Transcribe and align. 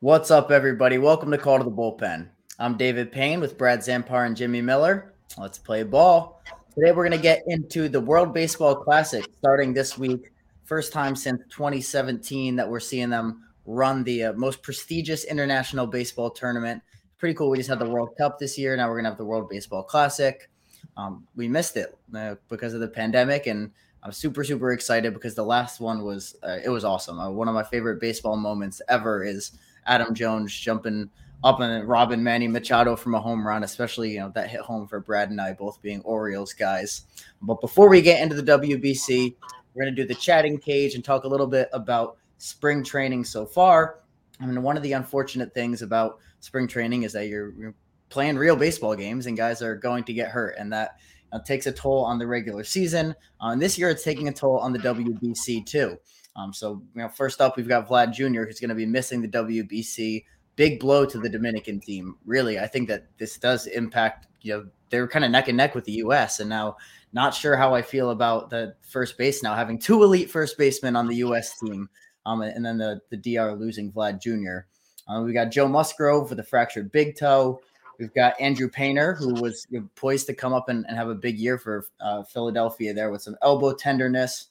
What's 0.00 0.30
up, 0.30 0.52
everybody? 0.52 0.96
Welcome 0.96 1.32
to 1.32 1.38
Call 1.38 1.58
to 1.58 1.64
the 1.64 1.72
Bullpen. 1.72 2.28
I'm 2.56 2.76
David 2.76 3.10
Payne 3.10 3.40
with 3.40 3.58
Brad 3.58 3.80
Zampar 3.80 4.26
and 4.26 4.36
Jimmy 4.36 4.62
Miller. 4.62 5.12
Let's 5.36 5.58
play 5.58 5.82
ball. 5.82 6.40
Today, 6.72 6.92
we're 6.92 7.08
going 7.08 7.10
to 7.10 7.18
get 7.18 7.42
into 7.48 7.88
the 7.88 8.00
World 8.00 8.32
Baseball 8.32 8.76
Classic 8.76 9.26
starting 9.40 9.74
this 9.74 9.98
week. 9.98 10.30
First 10.62 10.92
time 10.92 11.16
since 11.16 11.42
2017 11.50 12.54
that 12.54 12.70
we're 12.70 12.78
seeing 12.78 13.10
them 13.10 13.42
run 13.66 14.04
the 14.04 14.26
uh, 14.26 14.32
most 14.34 14.62
prestigious 14.62 15.24
international 15.24 15.88
baseball 15.88 16.30
tournament. 16.30 16.80
Pretty 17.18 17.34
cool. 17.34 17.50
We 17.50 17.56
just 17.56 17.68
had 17.68 17.80
the 17.80 17.90
World 17.90 18.10
Cup 18.16 18.38
this 18.38 18.56
year. 18.56 18.76
Now 18.76 18.86
we're 18.86 18.94
going 18.94 19.04
to 19.04 19.10
have 19.10 19.18
the 19.18 19.24
World 19.24 19.48
Baseball 19.48 19.82
Classic. 19.82 20.48
Um, 20.96 21.26
we 21.34 21.48
missed 21.48 21.76
it 21.76 21.98
uh, 22.14 22.36
because 22.48 22.72
of 22.72 22.78
the 22.78 22.86
pandemic, 22.86 23.48
and 23.48 23.72
I'm 24.04 24.12
super 24.12 24.44
super 24.44 24.70
excited 24.70 25.12
because 25.12 25.34
the 25.34 25.44
last 25.44 25.80
one 25.80 26.04
was 26.04 26.36
uh, 26.44 26.58
it 26.64 26.68
was 26.68 26.84
awesome. 26.84 27.18
Uh, 27.18 27.30
one 27.30 27.48
of 27.48 27.54
my 27.54 27.64
favorite 27.64 28.00
baseball 28.00 28.36
moments 28.36 28.80
ever 28.88 29.24
is 29.24 29.58
Adam 29.88 30.14
Jones 30.14 30.54
jumping 30.54 31.10
up 31.44 31.60
and 31.60 31.88
Robin 31.88 32.22
Manny 32.22 32.48
Machado 32.48 32.96
from 32.96 33.14
a 33.14 33.20
home 33.20 33.46
run, 33.46 33.62
especially 33.64 34.12
you 34.12 34.20
know 34.20 34.30
that 34.34 34.50
hit 34.50 34.60
home 34.60 34.86
for 34.86 35.00
Brad 35.00 35.30
and 35.30 35.40
I 35.40 35.52
both 35.52 35.80
being 35.82 36.00
Orioles 36.02 36.52
guys. 36.52 37.02
But 37.42 37.60
before 37.60 37.88
we 37.88 38.02
get 38.02 38.22
into 38.22 38.40
the 38.40 38.58
WBC, 38.58 39.34
we're 39.74 39.84
going 39.84 39.94
to 39.94 40.02
do 40.02 40.06
the 40.06 40.14
chatting 40.14 40.58
cage 40.58 40.94
and 40.94 41.04
talk 41.04 41.24
a 41.24 41.28
little 41.28 41.46
bit 41.46 41.68
about 41.72 42.16
spring 42.38 42.82
training 42.82 43.24
so 43.24 43.46
far. 43.46 44.00
I 44.40 44.46
mean, 44.46 44.62
one 44.62 44.76
of 44.76 44.82
the 44.82 44.92
unfortunate 44.92 45.54
things 45.54 45.82
about 45.82 46.18
spring 46.40 46.68
training 46.68 47.02
is 47.02 47.12
that 47.12 47.26
you're, 47.26 47.52
you're 47.54 47.74
playing 48.08 48.36
real 48.36 48.56
baseball 48.56 48.94
games 48.94 49.26
and 49.26 49.36
guys 49.36 49.62
are 49.62 49.74
going 49.74 50.04
to 50.04 50.12
get 50.12 50.30
hurt, 50.30 50.56
and 50.58 50.72
that 50.72 50.98
uh, 51.32 51.38
takes 51.40 51.66
a 51.66 51.72
toll 51.72 52.04
on 52.04 52.18
the 52.18 52.26
regular 52.26 52.64
season. 52.64 53.14
Uh, 53.40 53.50
and 53.50 53.62
this 53.62 53.78
year, 53.78 53.90
it's 53.90 54.04
taking 54.04 54.28
a 54.28 54.32
toll 54.32 54.58
on 54.58 54.72
the 54.72 54.78
WBC 54.78 55.66
too. 55.66 55.98
Um, 56.38 56.52
so, 56.52 56.80
you 56.94 57.02
know, 57.02 57.08
first 57.08 57.40
up, 57.40 57.56
we've 57.56 57.68
got 57.68 57.88
Vlad 57.88 58.12
Jr., 58.12 58.44
who's 58.44 58.60
going 58.60 58.68
to 58.68 58.74
be 58.74 58.86
missing 58.86 59.20
the 59.20 59.28
WBC. 59.28 60.24
Big 60.54 60.78
blow 60.78 61.04
to 61.04 61.18
the 61.18 61.28
Dominican 61.28 61.80
team. 61.80 62.16
Really, 62.24 62.58
I 62.58 62.66
think 62.66 62.88
that 62.88 63.06
this 63.18 63.38
does 63.38 63.66
impact, 63.66 64.28
you 64.42 64.54
know, 64.54 64.66
they're 64.90 65.08
kind 65.08 65.24
of 65.24 65.30
neck 65.30 65.48
and 65.48 65.56
neck 65.56 65.74
with 65.74 65.84
the 65.84 65.92
U.S. 65.92 66.40
And 66.40 66.48
now, 66.48 66.76
not 67.12 67.34
sure 67.34 67.56
how 67.56 67.74
I 67.74 67.82
feel 67.82 68.10
about 68.10 68.50
the 68.50 68.74
first 68.82 69.18
base 69.18 69.42
now 69.42 69.54
having 69.54 69.78
two 69.78 70.02
elite 70.02 70.30
first 70.30 70.58
basemen 70.58 70.94
on 70.94 71.06
the 71.06 71.16
U.S. 71.16 71.58
team. 71.58 71.88
Um, 72.24 72.42
and 72.42 72.64
then 72.64 72.78
the, 72.78 73.00
the 73.10 73.16
DR 73.16 73.52
losing 73.58 73.90
Vlad 73.90 74.20
Jr. 74.20 74.66
Uh, 75.08 75.22
we 75.22 75.32
got 75.32 75.50
Joe 75.50 75.66
Musgrove 75.66 76.30
with 76.30 76.38
a 76.38 76.44
fractured 76.44 76.92
big 76.92 77.16
toe. 77.16 77.60
We've 77.98 78.14
got 78.14 78.40
Andrew 78.40 78.68
Painter, 78.68 79.14
who 79.14 79.34
was 79.34 79.66
poised 79.96 80.26
to 80.26 80.34
come 80.34 80.52
up 80.52 80.68
and, 80.68 80.84
and 80.86 80.96
have 80.96 81.08
a 81.08 81.14
big 81.14 81.38
year 81.38 81.58
for 81.58 81.86
uh, 82.00 82.22
Philadelphia 82.22 82.94
there 82.94 83.10
with 83.10 83.22
some 83.22 83.36
elbow 83.42 83.72
tenderness. 83.72 84.48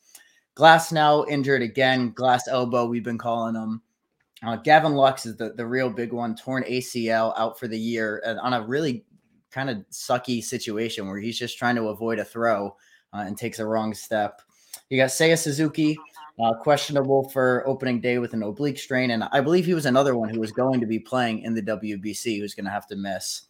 Glasnow 0.58 1.30
injured 1.30 1.62
again, 1.62 2.12
glass 2.14 2.48
elbow, 2.48 2.88
we've 2.88 3.04
been 3.04 3.20
calling 3.20 3.54
him. 3.54 3.80
Uh, 4.44 4.56
Gavin 4.56 4.94
Lux 4.94 5.28
is 5.28 5.38
the, 5.38 5.54
the 5.54 5.66
real 5.66 5.88
big 5.88 6.12
one, 6.12 6.36
torn 6.36 6.64
ACL 6.64 7.32
out 7.38 7.60
for 7.60 7.68
the 7.68 7.78
year 7.78 8.24
uh, 8.26 8.38
on 8.42 8.54
a 8.54 8.66
really 8.66 9.06
kind 9.52 9.70
of 9.70 9.78
sucky 9.92 10.44
situation 10.44 11.08
where 11.08 11.20
he's 11.20 11.38
just 11.38 11.60
trying 11.60 11.76
to 11.76 11.90
avoid 11.90 12.18
a 12.18 12.26
throw 12.26 12.76
uh, 13.14 13.20
and 13.20 13.38
takes 13.38 13.60
a 13.60 13.66
wrong 13.66 13.94
step. 13.94 14.42
You 14.90 14.98
got 14.98 15.10
Seiya 15.10 15.38
Suzuki, 15.38 15.96
uh, 16.40 16.56
questionable 16.56 17.30
for 17.30 17.64
opening 17.68 18.02
day 18.02 18.18
with 18.18 18.34
an 18.34 18.42
oblique 18.42 18.80
strain. 18.80 19.12
And 19.12 19.26
I 19.32 19.42
believe 19.42 19.66
he 19.68 19.76
was 19.76 19.86
another 19.86 20.18
one 20.18 20.30
who 20.30 20.40
was 20.40 20.52
going 20.52 20.80
to 20.80 20.88
be 20.88 20.98
playing 20.98 21.44
in 21.44 21.54
the 21.54 21.62
WBC 21.62 22.40
who's 22.40 22.56
going 22.56 22.66
to 22.66 22.72
have 22.72 22.88
to 22.88 22.96
miss. 22.96 23.44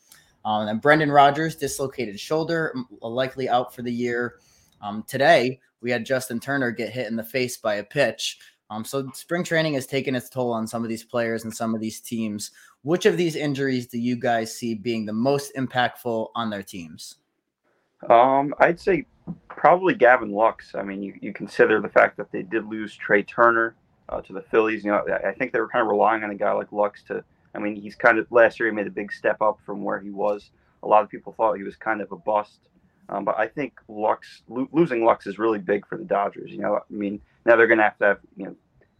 Um, 0.44 0.67
and 0.67 0.81
Brendan 0.81 1.11
Rodgers, 1.11 1.55
dislocated 1.55 2.19
shoulder, 2.19 2.75
likely 3.02 3.47
out 3.47 3.73
for 3.73 3.81
the 3.81 3.94
year. 3.94 4.39
Um, 4.81 5.03
today, 5.08 5.59
we 5.81 5.92
had 5.92 6.06
Justin 6.06 6.39
Turner 6.39 6.72
get 6.72 6.92
hit 6.92 7.08
in 7.08 7.16
the 7.16 7.23
face 7.23 7.58
by 7.58 7.75
a 7.75 7.83
pitch. 7.83 8.39
Um, 8.70 8.83
so 8.83 9.09
spring 9.14 9.44
training 9.44 9.75
has 9.75 9.88
taken 9.88 10.16
its 10.16 10.30
toll 10.30 10.52
on 10.52 10.67
some 10.67 10.84
of 10.84 10.89
these 10.89 11.03
players 11.03 11.44
and 11.44 11.56
some 11.56 11.73
of 11.73 11.81
these 11.81 12.02
teams. 12.02 12.52
Which 12.84 13.06
of 13.06 13.17
these 13.17 13.36
injuries 13.36 13.88
do 13.88 13.97
you 13.97 14.16
guys 14.16 14.56
see 14.56 14.75
being 14.75 15.06
the 15.06 15.14
most 15.14 15.53
impactful 15.56 16.30
on 16.36 16.50
their 16.50 16.64
teams? 16.64 17.16
Um, 18.09 18.53
I'd 18.59 18.79
say 18.79 19.06
probably 19.47 19.94
Gavin 19.94 20.31
Lux. 20.31 20.75
I 20.75 20.84
mean, 20.84 21.02
you, 21.02 21.13
you 21.22 21.34
consider 21.34 21.81
the 21.81 21.90
fact 21.90 22.18
that 22.18 22.31
they 22.31 22.44
did 22.44 22.66
lose 22.66 22.96
Trey 22.96 23.23
Turner 23.23 23.75
uh, 24.09 24.22
to 24.22 24.34
the 24.34 24.41
Phillies. 24.41 24.84
You 24.84 24.91
know, 24.91 25.06
I 25.25 25.31
think 25.31 25.52
they 25.52 25.59
were 25.59 25.68
kind 25.68 25.81
of 25.81 25.90
relying 25.90 26.23
on 26.23 26.31
a 26.31 26.35
guy 26.35 26.52
like 26.52 26.72
Lux 26.72 27.03
to. 27.03 27.23
I 27.56 27.59
mean, 27.59 27.75
he's 27.75 27.96
kind 27.96 28.19
of 28.19 28.31
last 28.31 28.59
year 28.59 28.69
he 28.69 28.75
made 28.75 28.88
a 28.88 28.91
big 28.91 29.12
step 29.12 29.41
up 29.41 29.57
from 29.66 29.84
where 29.84 30.00
he 30.00 30.12
was. 30.12 30.52
A 30.84 30.88
lot 30.88 31.03
of 31.03 31.09
people 31.09 31.34
thought 31.34 31.57
he 31.57 31.63
was 31.63 31.75
kind 31.75 32.02
of 32.02 32.12
a 32.12 32.18
bust 32.18 32.59
um, 33.09 33.25
but 33.25 33.38
I 33.38 33.47
think 33.47 33.79
Lux 33.88 34.44
lo- 34.47 34.69
losing 34.72 35.03
Lux 35.03 35.28
is 35.28 35.40
really 35.40 35.59
big 35.59 35.88
for 35.88 35.97
the 35.97 36.03
Dodgers. 36.03 36.51
You 36.51 36.59
know, 36.59 36.75
I 36.75 36.81
mean, 36.90 37.22
now 37.45 37.56
they're 37.56 37.68
going 37.68 37.78
to 37.79 37.84
have 37.84 37.97
to 38.00 38.06
have 38.06 38.19
you 38.35 38.45
know, 38.45 38.56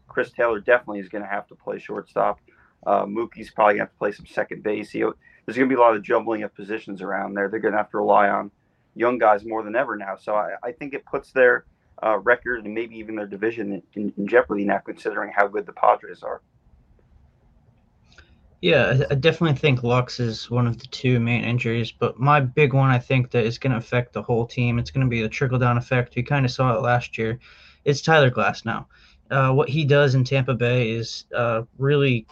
Chris 0.08 0.32
Taylor 0.32 0.60
definitely 0.60 1.00
is 1.00 1.10
going 1.10 1.24
to 1.24 1.30
have 1.30 1.48
to 1.48 1.56
play 1.56 1.80
shortstop. 1.80 2.40
Uh, 2.86 3.06
Mookie's 3.06 3.52
probably 3.52 3.76
going 3.76 3.78
to 3.78 3.84
have 3.84 3.92
to 3.92 3.98
play 3.98 4.12
some 4.12 4.26
second 4.26 4.64
base. 4.64 4.92
He, 4.92 5.00
there's 5.00 5.58
going 5.58 5.70
to 5.70 5.76
be 5.76 5.76
a 5.76 5.80
lot 5.80 5.96
of 5.96 6.04
jumbling 6.04 6.44
of 6.44 6.54
positions 6.56 7.02
around 7.02 7.34
there. 7.34 7.50
They're 7.50 7.60
going 7.60 7.74
to 7.74 7.78
have 7.78 7.92
to 7.92 7.98
rely 7.98 8.30
on 8.30 8.52
young 8.96 9.18
guys 9.18 9.46
more 9.46 9.64
than 9.64 9.76
ever 9.76 9.96
now. 9.96 10.16
So 10.16 10.36
I, 10.36 10.56
I 10.64 10.72
think 10.72 10.94
it 10.94 11.06
puts 11.06 11.32
their 11.32 11.66
uh, 12.04 12.18
record 12.20 12.66
and 12.66 12.74
maybe 12.74 12.96
even 12.98 13.16
their 13.16 13.28
division 13.28 13.82
in, 13.96 14.14
in 14.18 14.28
jeopardy 14.28 14.64
now, 14.64 14.80
considering 14.80 15.32
how 15.36 15.48
good 15.48 15.66
the 15.66 15.74
Padres 15.74 16.24
are. 16.24 16.42
Yeah, 18.60 19.04
I 19.12 19.16
definitely 19.16 19.58
think 19.58 19.84
Lux 19.84 20.20
is 20.20 20.50
one 20.50 20.66
of 20.66 20.80
the 20.80 20.88
two 20.88 21.20
main 21.20 21.44
injuries, 21.44 21.92
but 21.92 22.20
my 22.20 22.40
big 22.40 22.74
one 22.74 22.90
I 22.90 22.98
think 22.98 23.30
that 23.32 23.46
is 23.46 23.60
going 23.60 23.72
to 23.72 23.78
affect 23.78 24.14
the 24.14 24.24
whole 24.24 24.48
team. 24.48 24.80
It's 24.80 24.90
going 24.90 25.06
to 25.06 25.10
be 25.10 25.22
the 25.22 25.30
trickle 25.30 25.60
down 25.60 25.78
effect. 25.78 26.16
We 26.16 26.24
kind 26.24 26.44
of 26.44 26.52
saw 26.52 26.76
it 26.76 26.82
last 26.82 27.20
year. 27.20 27.40
It's 27.86 28.02
Tyler 28.02 28.32
Glasnow. 28.32 28.86
Uh, 29.30 29.54
what 29.54 29.70
he 29.70 29.86
does 29.86 30.16
in 30.16 30.24
Tampa 30.24 30.56
Bay 30.56 30.90
is 30.90 31.26
uh, 31.36 31.64
really 31.78 32.26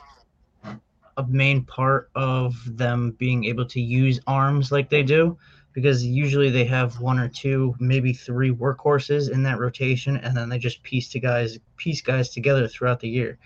a 1.18 1.24
main 1.28 1.64
part 1.64 2.09
of 2.16 2.56
them 2.66 3.12
being 3.12 3.46
able 3.46 3.66
to 3.68 3.80
use 3.80 4.19
arms 4.25 4.72
like 4.72 4.90
they 4.90 5.03
do, 5.03 5.38
because 5.74 6.03
usually 6.03 6.50
they 6.50 6.66
have 6.66 7.00
one 7.00 7.19
or 7.19 7.30
two, 7.30 7.75
maybe 7.80 8.14
three 8.14 8.52
workhorses 8.52 9.30
in 9.30 9.44
that 9.44 9.59
rotation, 9.59 10.18
and 10.18 10.35
then 10.35 10.50
they 10.50 10.58
just 10.58 10.81
piece 10.81 11.08
to 11.09 11.19
guys 11.19 11.59
piece 11.78 12.02
guys 12.02 12.30
together 12.30 12.68
throughout 12.68 13.00
the 13.00 13.09
year 13.09 13.38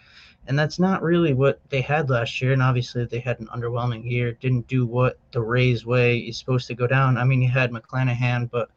and 0.50 0.58
that's 0.58 0.80
not 0.80 1.04
really 1.04 1.36
what 1.36 1.62
they 1.70 1.80
had 1.80 2.10
last 2.10 2.42
year. 2.42 2.54
And 2.54 2.64
obviously, 2.64 3.06
they 3.06 3.20
had 3.20 3.40
an 3.40 3.48
underwhelming 3.48 4.10
year. 4.10 4.32
Didn't 4.34 4.68
do 4.68 4.84
what 4.88 5.20
the 5.32 5.42
Rays 5.42 5.86
way 5.86 6.18
is 6.18 6.40
supposed 6.40 6.66
to 6.68 6.74
go 6.74 6.88
down. 6.88 7.18
I 7.18 7.24
mean, 7.24 7.40
you 7.40 7.50
had 7.50 7.72
McClanahan, 7.72 8.50
but 8.50 8.72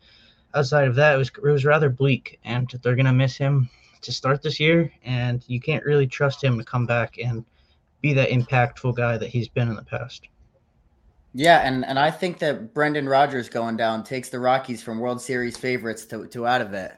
outside 0.55 0.87
of 0.87 0.94
that, 0.97 1.15
it 1.15 1.19
was 1.19 1.31
it 1.31 1.50
was 1.50 1.65
rather 1.65 1.88
bleak. 1.88 2.38
And 2.44 2.69
they're 2.83 2.94
gonna 2.94 3.12
miss 3.12 3.38
him 3.38 3.71
to 4.03 4.12
start 4.12 4.43
this 4.43 4.60
year, 4.60 4.93
and 5.03 5.43
you 5.49 5.60
can't 5.60 5.84
really 5.84 6.06
trust 6.06 6.44
him 6.44 6.59
to 6.59 6.65
come 6.65 6.84
back 6.84 7.16
and 7.19 7.43
be 8.03 8.12
that 8.12 8.28
impactful 8.28 8.94
guy 8.94 9.16
that 9.16 9.31
he's 9.31 9.49
been 9.49 9.69
in 9.69 9.77
the 9.77 9.84
past. 9.84 10.28
Yeah, 11.33 11.60
and, 11.60 11.87
and 11.87 11.99
I 11.99 12.10
think 12.10 12.39
that 12.41 12.75
Brendan 12.75 13.09
Rodgers 13.09 13.49
going 13.49 13.78
down 13.78 14.04
takes 14.04 14.28
the 14.28 14.39
Rockies 14.39 14.83
from 14.83 14.99
World 14.99 15.22
Series 15.22 15.56
favorites 15.56 16.04
to, 16.06 16.27
to 16.27 16.47
out 16.47 16.60
of 16.60 16.75
it. 16.75 16.93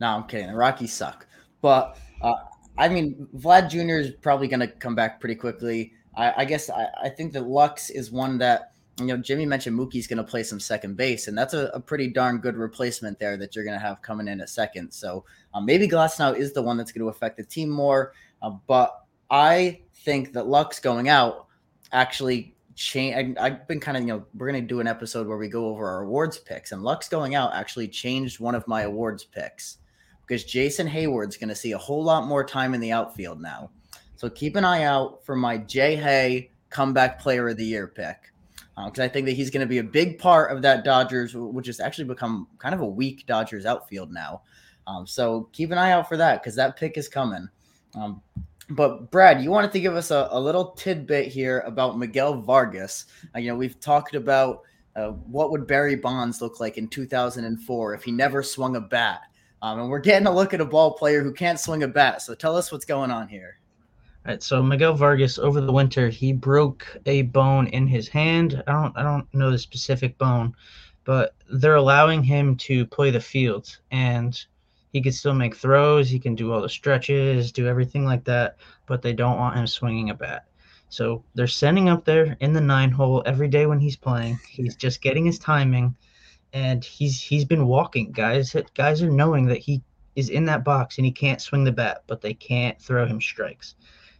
No, 0.00 0.08
I'm 0.08 0.24
kidding. 0.24 0.48
The 0.48 0.56
Rockies 0.56 0.92
suck. 0.92 1.26
But 1.62 1.96
uh, 2.20 2.34
I 2.78 2.88
mean, 2.88 3.26
Vlad 3.36 3.68
Jr. 3.68 3.98
is 3.98 4.12
probably 4.22 4.46
going 4.46 4.60
to 4.60 4.68
come 4.68 4.94
back 4.94 5.18
pretty 5.18 5.34
quickly. 5.34 5.92
I, 6.16 6.32
I 6.38 6.44
guess 6.44 6.70
I, 6.70 6.86
I, 7.02 7.08
think 7.08 7.32
that 7.32 7.46
Lux 7.46 7.90
is 7.90 8.12
one 8.12 8.38
that, 8.38 8.72
you 9.00 9.06
know, 9.06 9.16
Jimmy 9.16 9.46
mentioned 9.46 9.76
Mookie's 9.76 10.06
going 10.06 10.18
to 10.18 10.24
play 10.24 10.44
some 10.44 10.60
second 10.60 10.96
base, 10.96 11.26
and 11.26 11.36
that's 11.36 11.54
a, 11.54 11.66
a, 11.74 11.80
pretty 11.80 12.08
darn 12.08 12.38
good 12.38 12.56
replacement 12.56 13.18
there 13.18 13.36
that 13.36 13.54
you're 13.54 13.64
going 13.64 13.78
to 13.78 13.84
have 13.84 14.00
coming 14.00 14.28
in 14.28 14.40
at 14.40 14.48
second. 14.48 14.92
So 14.92 15.24
um, 15.54 15.66
maybe 15.66 15.88
Glasnow 15.88 16.36
is 16.36 16.52
the 16.52 16.62
one 16.62 16.76
that's 16.76 16.92
going 16.92 17.04
to 17.04 17.08
affect 17.08 17.36
the 17.36 17.44
team 17.44 17.68
more. 17.68 18.12
Uh, 18.42 18.50
but 18.68 19.04
I 19.28 19.80
think 19.92 20.32
that 20.34 20.46
Lux 20.46 20.78
going 20.78 21.08
out 21.08 21.46
actually 21.90 22.54
change. 22.76 23.36
I've 23.38 23.66
been 23.66 23.80
kind 23.80 23.96
of, 23.96 24.04
you 24.04 24.08
know, 24.10 24.24
we're 24.36 24.50
going 24.50 24.62
to 24.62 24.68
do 24.68 24.78
an 24.78 24.86
episode 24.86 25.26
where 25.26 25.36
we 25.36 25.48
go 25.48 25.66
over 25.66 25.88
our 25.88 26.02
awards 26.02 26.38
picks, 26.38 26.70
and 26.70 26.82
Lux 26.84 27.08
going 27.08 27.34
out 27.34 27.54
actually 27.54 27.88
changed 27.88 28.38
one 28.38 28.54
of 28.54 28.66
my 28.68 28.82
awards 28.82 29.24
picks 29.24 29.78
because 30.28 30.44
Jason 30.44 30.86
Heyward's 30.86 31.38
going 31.38 31.48
to 31.48 31.54
see 31.54 31.72
a 31.72 31.78
whole 31.78 32.04
lot 32.04 32.26
more 32.26 32.44
time 32.44 32.74
in 32.74 32.80
the 32.80 32.92
outfield 32.92 33.40
now. 33.40 33.70
So 34.16 34.28
keep 34.28 34.56
an 34.56 34.64
eye 34.64 34.82
out 34.82 35.24
for 35.24 35.34
my 35.34 35.56
Jay 35.56 35.96
Hay 35.96 36.50
comeback 36.68 37.18
player 37.18 37.48
of 37.48 37.56
the 37.56 37.64
year 37.64 37.86
pick 37.86 38.30
because 38.84 39.00
uh, 39.00 39.04
I 39.04 39.08
think 39.08 39.26
that 39.26 39.32
he's 39.32 39.50
going 39.50 39.62
to 39.62 39.66
be 39.66 39.78
a 39.78 39.84
big 39.84 40.18
part 40.18 40.52
of 40.52 40.62
that 40.62 40.84
Dodgers, 40.84 41.34
which 41.34 41.66
has 41.66 41.80
actually 41.80 42.04
become 42.04 42.46
kind 42.58 42.74
of 42.74 42.80
a 42.80 42.86
weak 42.86 43.26
Dodgers 43.26 43.66
outfield 43.66 44.12
now. 44.12 44.42
Um, 44.86 45.06
so 45.06 45.48
keep 45.52 45.70
an 45.70 45.78
eye 45.78 45.92
out 45.92 46.08
for 46.08 46.16
that 46.16 46.42
because 46.42 46.54
that 46.56 46.76
pick 46.76 46.96
is 46.96 47.08
coming. 47.08 47.48
Um, 47.94 48.22
but 48.70 49.10
Brad, 49.10 49.42
you 49.42 49.50
wanted 49.50 49.72
to 49.72 49.80
give 49.80 49.96
us 49.96 50.10
a, 50.10 50.28
a 50.30 50.40
little 50.40 50.72
tidbit 50.72 51.28
here 51.28 51.60
about 51.60 51.98
Miguel 51.98 52.40
Vargas. 52.40 53.06
Uh, 53.34 53.38
you 53.38 53.48
know, 53.48 53.56
we've 53.56 53.80
talked 53.80 54.14
about 54.14 54.62
uh, 54.94 55.08
what 55.10 55.50
would 55.50 55.66
Barry 55.66 55.96
Bonds 55.96 56.42
look 56.42 56.60
like 56.60 56.76
in 56.76 56.86
2004 56.86 57.94
if 57.94 58.02
he 58.02 58.12
never 58.12 58.42
swung 58.42 58.76
a 58.76 58.80
bat. 58.80 59.22
Um, 59.62 59.80
and 59.80 59.90
we're 59.90 59.98
getting 59.98 60.26
a 60.26 60.34
look 60.34 60.54
at 60.54 60.60
a 60.60 60.64
ball 60.64 60.92
player 60.92 61.22
who 61.22 61.32
can't 61.32 61.58
swing 61.58 61.82
a 61.82 61.88
bat. 61.88 62.22
So 62.22 62.34
tell 62.34 62.56
us 62.56 62.70
what's 62.70 62.84
going 62.84 63.10
on 63.10 63.28
here. 63.28 63.58
All 64.26 64.32
right, 64.32 64.42
so 64.42 64.62
Miguel 64.62 64.94
Vargas 64.94 65.38
over 65.38 65.60
the 65.60 65.72
winter 65.72 66.08
he 66.08 66.32
broke 66.32 66.86
a 67.06 67.22
bone 67.22 67.66
in 67.68 67.86
his 67.86 68.08
hand. 68.08 68.62
I 68.66 68.72
don't 68.72 68.96
I 68.96 69.02
don't 69.02 69.32
know 69.34 69.50
the 69.50 69.58
specific 69.58 70.18
bone, 70.18 70.54
but 71.04 71.34
they're 71.50 71.76
allowing 71.76 72.22
him 72.22 72.56
to 72.56 72.86
play 72.86 73.10
the 73.10 73.20
field 73.20 73.78
and 73.90 74.38
he 74.92 75.00
can 75.00 75.12
still 75.12 75.34
make 75.34 75.54
throws. 75.54 76.08
He 76.08 76.18
can 76.18 76.34
do 76.34 76.52
all 76.52 76.62
the 76.62 76.68
stretches, 76.68 77.52
do 77.52 77.66
everything 77.66 78.04
like 78.04 78.24
that, 78.24 78.56
but 78.86 79.02
they 79.02 79.12
don't 79.12 79.38
want 79.38 79.56
him 79.56 79.66
swinging 79.66 80.10
a 80.10 80.14
bat. 80.14 80.46
So 80.90 81.22
they're 81.34 81.46
sending 81.46 81.88
up 81.88 82.04
there 82.04 82.36
in 82.40 82.52
the 82.52 82.60
nine 82.60 82.90
hole 82.90 83.22
every 83.26 83.48
day 83.48 83.66
when 83.66 83.80
he's 83.80 83.96
playing. 83.96 84.38
He's 84.48 84.74
just 84.74 85.02
getting 85.02 85.26
his 85.26 85.38
timing, 85.38 85.94
and 86.52 86.84
he's 86.84 87.20
he's 87.20 87.44
been 87.44 87.66
walking. 87.66 88.12
Guys, 88.12 88.54
guys 88.74 89.02
are 89.02 89.10
knowing 89.10 89.46
that 89.46 89.58
he 89.58 89.82
is 90.16 90.30
in 90.30 90.44
that 90.46 90.64
box 90.64 90.98
and 90.98 91.04
he 91.04 91.12
can't 91.12 91.40
swing 91.40 91.64
the 91.64 91.72
bat, 91.72 92.02
but 92.06 92.20
they 92.20 92.34
can't 92.34 92.80
throw 92.80 93.06
him 93.06 93.20
strikes. 93.20 93.74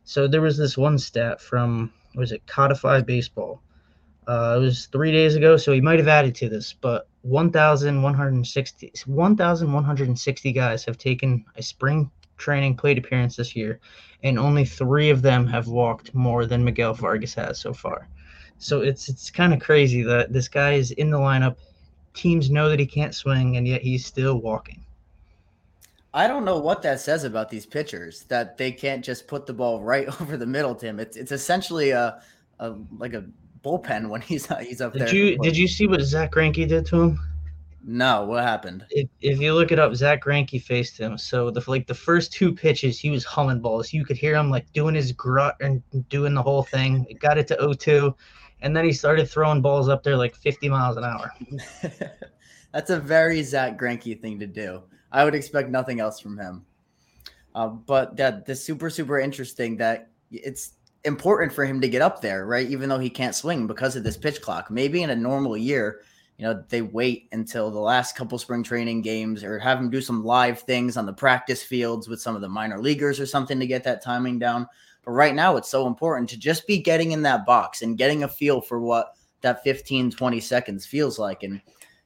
So 0.04 0.26
there 0.28 0.40
was 0.40 0.56
this 0.56 0.78
one 0.78 0.98
stat 0.98 1.40
from 1.40 1.92
was 2.14 2.32
it 2.32 2.46
Codify 2.46 3.02
Baseball. 3.02 3.62
Uh, 4.26 4.56
it 4.58 4.60
was 4.60 4.86
three 4.86 5.10
days 5.10 5.36
ago, 5.36 5.56
so 5.56 5.72
he 5.72 5.80
might 5.80 5.98
have 5.98 6.08
added 6.08 6.34
to 6.34 6.48
this, 6.48 6.75
but 6.75 7.08
1,160 7.22 8.92
1,160 9.06 10.52
guys 10.52 10.84
have 10.84 10.98
taken 10.98 11.44
a 11.56 11.62
spring 11.62 12.10
training 12.36 12.76
plate 12.76 12.98
appearance 12.98 13.36
this 13.36 13.56
year, 13.56 13.80
and 14.22 14.38
only 14.38 14.64
three 14.64 15.10
of 15.10 15.22
them 15.22 15.46
have 15.46 15.66
walked 15.66 16.14
more 16.14 16.46
than 16.46 16.64
Miguel 16.64 16.94
Vargas 16.94 17.34
has 17.34 17.58
so 17.58 17.72
far. 17.72 18.08
So 18.58 18.80
it's 18.80 19.08
it's 19.08 19.30
kind 19.30 19.52
of 19.52 19.60
crazy 19.60 20.02
that 20.02 20.32
this 20.32 20.48
guy 20.48 20.75
is 20.75 20.90
in 20.92 21.10
the 21.10 21.19
lineup. 21.19 21.56
Teams 22.14 22.50
know 22.50 22.69
that 22.69 22.78
he 22.78 22.87
can't 22.87 23.14
swing, 23.14 23.56
and 23.56 23.66
yet 23.66 23.82
he's 23.82 24.05
still 24.05 24.40
walking. 24.40 24.84
I 26.14 26.26
don't 26.26 26.44
know 26.44 26.58
what 26.58 26.82
that 26.82 27.00
says 27.00 27.25
about 27.25 27.50
these 27.50 27.66
pitchers 27.66 28.25
that 28.25 28.56
they 28.56 28.72
can't 28.72 29.05
just 29.05 29.28
put 29.28 29.46
the 29.46 29.52
ball 29.52 29.82
right 29.82 30.08
over 30.20 30.37
the 30.37 30.46
middle 30.46 30.75
to 30.76 30.87
him. 30.87 31.00
It's 31.00 31.16
it's 31.16 31.32
essentially 31.32 31.90
a, 31.90 32.20
a 32.58 32.75
like 32.99 33.14
a 33.14 33.25
bullpen 33.64 34.08
when 34.08 34.20
he's 34.20 34.46
he's 34.60 34.81
up 34.81 34.93
did 34.93 35.02
there. 35.02 35.08
Did 35.08 35.16
you 35.16 35.38
did 35.38 35.56
you 35.56 35.69
see 35.69 35.87
what 35.87 36.00
Zack 36.02 36.32
Greinke 36.32 36.66
did 36.69 36.87
to 36.87 37.02
him? 37.02 37.20
No, 37.90 38.25
what 38.25 38.43
happened? 38.43 38.84
If, 38.90 39.08
if 39.22 39.40
you 39.40 39.54
look 39.54 39.72
it 39.72 39.78
up, 39.78 39.94
Zack 39.94 40.22
Greinke 40.22 40.62
faced 40.62 40.99
him. 40.99 41.16
So 41.16 41.50
the 41.50 41.62
like 41.66 41.87
the 41.87 41.94
first 41.94 42.32
two 42.32 42.54
pitches, 42.54 42.99
he 42.99 43.08
was 43.08 43.25
humming 43.25 43.61
balls. 43.61 43.93
You 43.93 44.04
could 44.04 44.19
hear 44.19 44.34
him 44.34 44.50
like 44.50 44.70
doing 44.72 44.94
his 44.94 45.12
grunt 45.12 45.54
and 45.61 45.82
doing 46.11 46.34
the 46.34 46.43
whole 46.43 46.64
thing. 46.64 47.06
It 47.08 47.19
got 47.19 47.38
it 47.38 47.46
to 47.49 47.56
0-2, 47.56 48.14
and 48.62 48.76
then 48.76 48.84
he 48.84 48.93
started 48.93 49.28
throwing 49.28 49.62
balls 49.62 49.88
up 49.88 50.02
there 50.02 50.16
like 50.16 50.34
50 50.34 50.69
miles 50.69 50.96
an 50.96 51.05
hour. 51.05 51.32
That's 52.72 52.90
a 52.90 53.00
very 53.00 53.43
Zack 53.43 53.78
Greinke 53.78 54.20
thing 54.20 54.38
to 54.38 54.46
do. 54.46 54.82
I 55.10 55.25
would 55.25 55.34
expect 55.34 55.70
nothing 55.70 56.00
else 56.00 56.20
from 56.20 56.38
him. 56.38 56.64
Uh, 57.55 57.69
but 57.69 58.16
that 58.16 58.44
the 58.44 58.55
super 58.55 58.90
super 58.90 59.19
interesting 59.19 59.76
that 59.78 60.10
it's 60.31 60.75
important 61.05 61.52
for 61.52 61.64
him 61.64 61.81
to 61.81 61.88
get 61.88 62.02
up 62.02 62.20
there, 62.20 62.46
right? 62.46 62.69
Even 62.69 62.88
though 62.88 62.99
he 62.99 63.10
can't 63.10 63.34
swing 63.34 63.66
because 63.66 63.96
of 63.96 64.05
this 64.05 64.16
pitch 64.16 64.43
clock. 64.43 64.70
Maybe 64.70 65.02
in 65.02 65.11
a 65.11 65.16
normal 65.16 65.56
year, 65.56 66.02
you 66.37 66.44
know, 66.44 66.62
they 66.69 66.82
wait 66.82 67.28
until 67.32 67.70
the 67.70 67.81
last 67.81 68.14
couple 68.14 68.38
spring 68.38 68.62
training 68.62 69.02
games 69.02 69.43
or 69.43 69.58
have 69.58 69.78
him 69.78 69.90
do 69.90 70.00
some 70.00 70.25
live 70.25 70.61
things 70.61 70.96
on 70.96 71.06
the 71.06 71.12
practice 71.12 71.62
fields 71.62 72.06
with 72.06 72.20
some 72.20 72.37
of 72.37 72.43
the 72.43 72.49
minor 72.49 72.81
leaguers 72.81 73.19
or 73.19 73.26
something 73.26 73.58
to 73.58 73.66
get 73.66 73.82
that 73.84 74.02
timing 74.02 74.38
down. 74.38 74.66
But 75.04 75.12
right 75.12 75.34
now, 75.34 75.56
it's 75.56 75.70
so 75.70 75.86
important 75.86 76.28
to 76.30 76.38
just 76.38 76.66
be 76.66 76.78
getting 76.78 77.12
in 77.12 77.22
that 77.22 77.46
box 77.46 77.82
and 77.82 77.98
getting 77.98 78.22
a 78.22 78.28
feel 78.28 78.60
for 78.60 78.80
what 78.80 79.14
that 79.40 79.62
15, 79.64 80.10
20 80.10 80.40
seconds 80.40 80.86
feels 80.86 81.18
like. 81.18 81.42
And, 81.42 81.60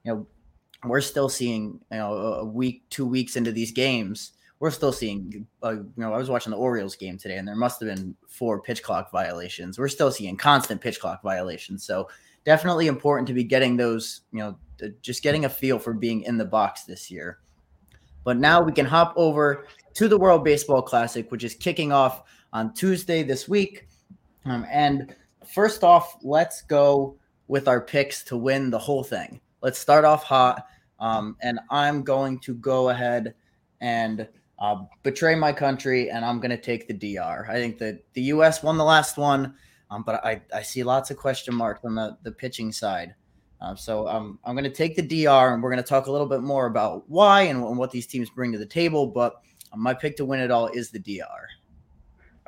you 0.04 0.12
know, 0.12 0.26
we're 0.84 1.00
still 1.00 1.28
seeing, 1.28 1.80
you 1.90 1.98
know, 1.98 2.14
a 2.14 2.44
week, 2.44 2.82
two 2.90 3.06
weeks 3.06 3.36
into 3.36 3.52
these 3.52 3.72
games, 3.72 4.32
we're 4.62 4.70
still 4.70 4.92
seeing, 4.92 5.44
uh, 5.64 5.72
you 5.72 5.92
know, 5.96 6.14
I 6.14 6.18
was 6.18 6.30
watching 6.30 6.52
the 6.52 6.56
Orioles 6.56 6.94
game 6.94 7.18
today 7.18 7.36
and 7.36 7.48
there 7.48 7.56
must 7.56 7.80
have 7.80 7.88
been 7.88 8.14
four 8.28 8.60
pitch 8.62 8.80
clock 8.80 9.10
violations. 9.10 9.76
We're 9.76 9.88
still 9.88 10.12
seeing 10.12 10.36
constant 10.36 10.80
pitch 10.80 11.00
clock 11.00 11.20
violations. 11.20 11.84
So 11.84 12.08
definitely 12.44 12.86
important 12.86 13.26
to 13.26 13.34
be 13.34 13.42
getting 13.42 13.76
those, 13.76 14.20
you 14.32 14.38
know, 14.38 14.56
just 15.00 15.24
getting 15.24 15.46
a 15.46 15.48
feel 15.48 15.80
for 15.80 15.92
being 15.92 16.22
in 16.22 16.38
the 16.38 16.44
box 16.44 16.84
this 16.84 17.10
year. 17.10 17.38
But 18.22 18.36
now 18.36 18.62
we 18.62 18.70
can 18.70 18.86
hop 18.86 19.14
over 19.16 19.66
to 19.94 20.06
the 20.06 20.16
World 20.16 20.44
Baseball 20.44 20.80
Classic, 20.80 21.28
which 21.32 21.42
is 21.42 21.54
kicking 21.54 21.90
off 21.90 22.22
on 22.52 22.74
Tuesday 22.74 23.22
this 23.22 23.48
week. 23.48 23.88
Um, 24.44 24.66
and 24.70 25.14
first 25.46 25.84
off, 25.84 26.16
let's 26.22 26.62
go 26.62 27.16
with 27.48 27.68
our 27.68 27.80
picks 27.80 28.22
to 28.24 28.36
win 28.36 28.70
the 28.70 28.78
whole 28.78 29.04
thing. 29.04 29.40
Let's 29.60 29.78
start 29.78 30.04
off 30.04 30.24
hot. 30.24 30.66
Um, 30.98 31.36
and 31.42 31.58
I'm 31.70 32.02
going 32.02 32.38
to 32.40 32.54
go 32.54 32.90
ahead 32.90 33.34
and 33.80 34.28
uh, 34.58 34.84
betray 35.02 35.34
my 35.34 35.52
country, 35.52 36.10
and 36.10 36.24
I'm 36.24 36.38
going 36.38 36.50
to 36.50 36.56
take 36.56 36.86
the 36.86 36.94
DR. 36.94 37.46
I 37.50 37.54
think 37.54 37.78
that 37.78 38.04
the 38.12 38.22
U.S. 38.22 38.62
won 38.62 38.78
the 38.78 38.84
last 38.84 39.16
one, 39.16 39.54
um, 39.90 40.04
but 40.04 40.24
I, 40.24 40.40
I 40.54 40.62
see 40.62 40.84
lots 40.84 41.10
of 41.10 41.16
question 41.16 41.54
marks 41.54 41.84
on 41.84 41.96
the, 41.96 42.16
the 42.22 42.30
pitching 42.30 42.70
side. 42.70 43.14
Uh, 43.60 43.74
so 43.74 44.06
um, 44.08 44.38
I'm 44.44 44.54
going 44.54 44.64
to 44.64 44.70
take 44.70 44.94
the 44.94 45.02
DR, 45.02 45.52
and 45.52 45.62
we're 45.62 45.70
going 45.70 45.82
to 45.82 45.88
talk 45.88 46.06
a 46.06 46.12
little 46.12 46.28
bit 46.28 46.42
more 46.42 46.66
about 46.66 47.08
why 47.08 47.42
and, 47.42 47.62
and 47.64 47.76
what 47.76 47.90
these 47.90 48.06
teams 48.06 48.30
bring 48.30 48.52
to 48.52 48.58
the 48.58 48.66
table. 48.66 49.06
But 49.08 49.34
my 49.76 49.94
pick 49.94 50.16
to 50.18 50.24
win 50.24 50.40
it 50.40 50.52
all 50.52 50.68
is 50.68 50.90
the 50.90 51.00
DR. 51.00 51.48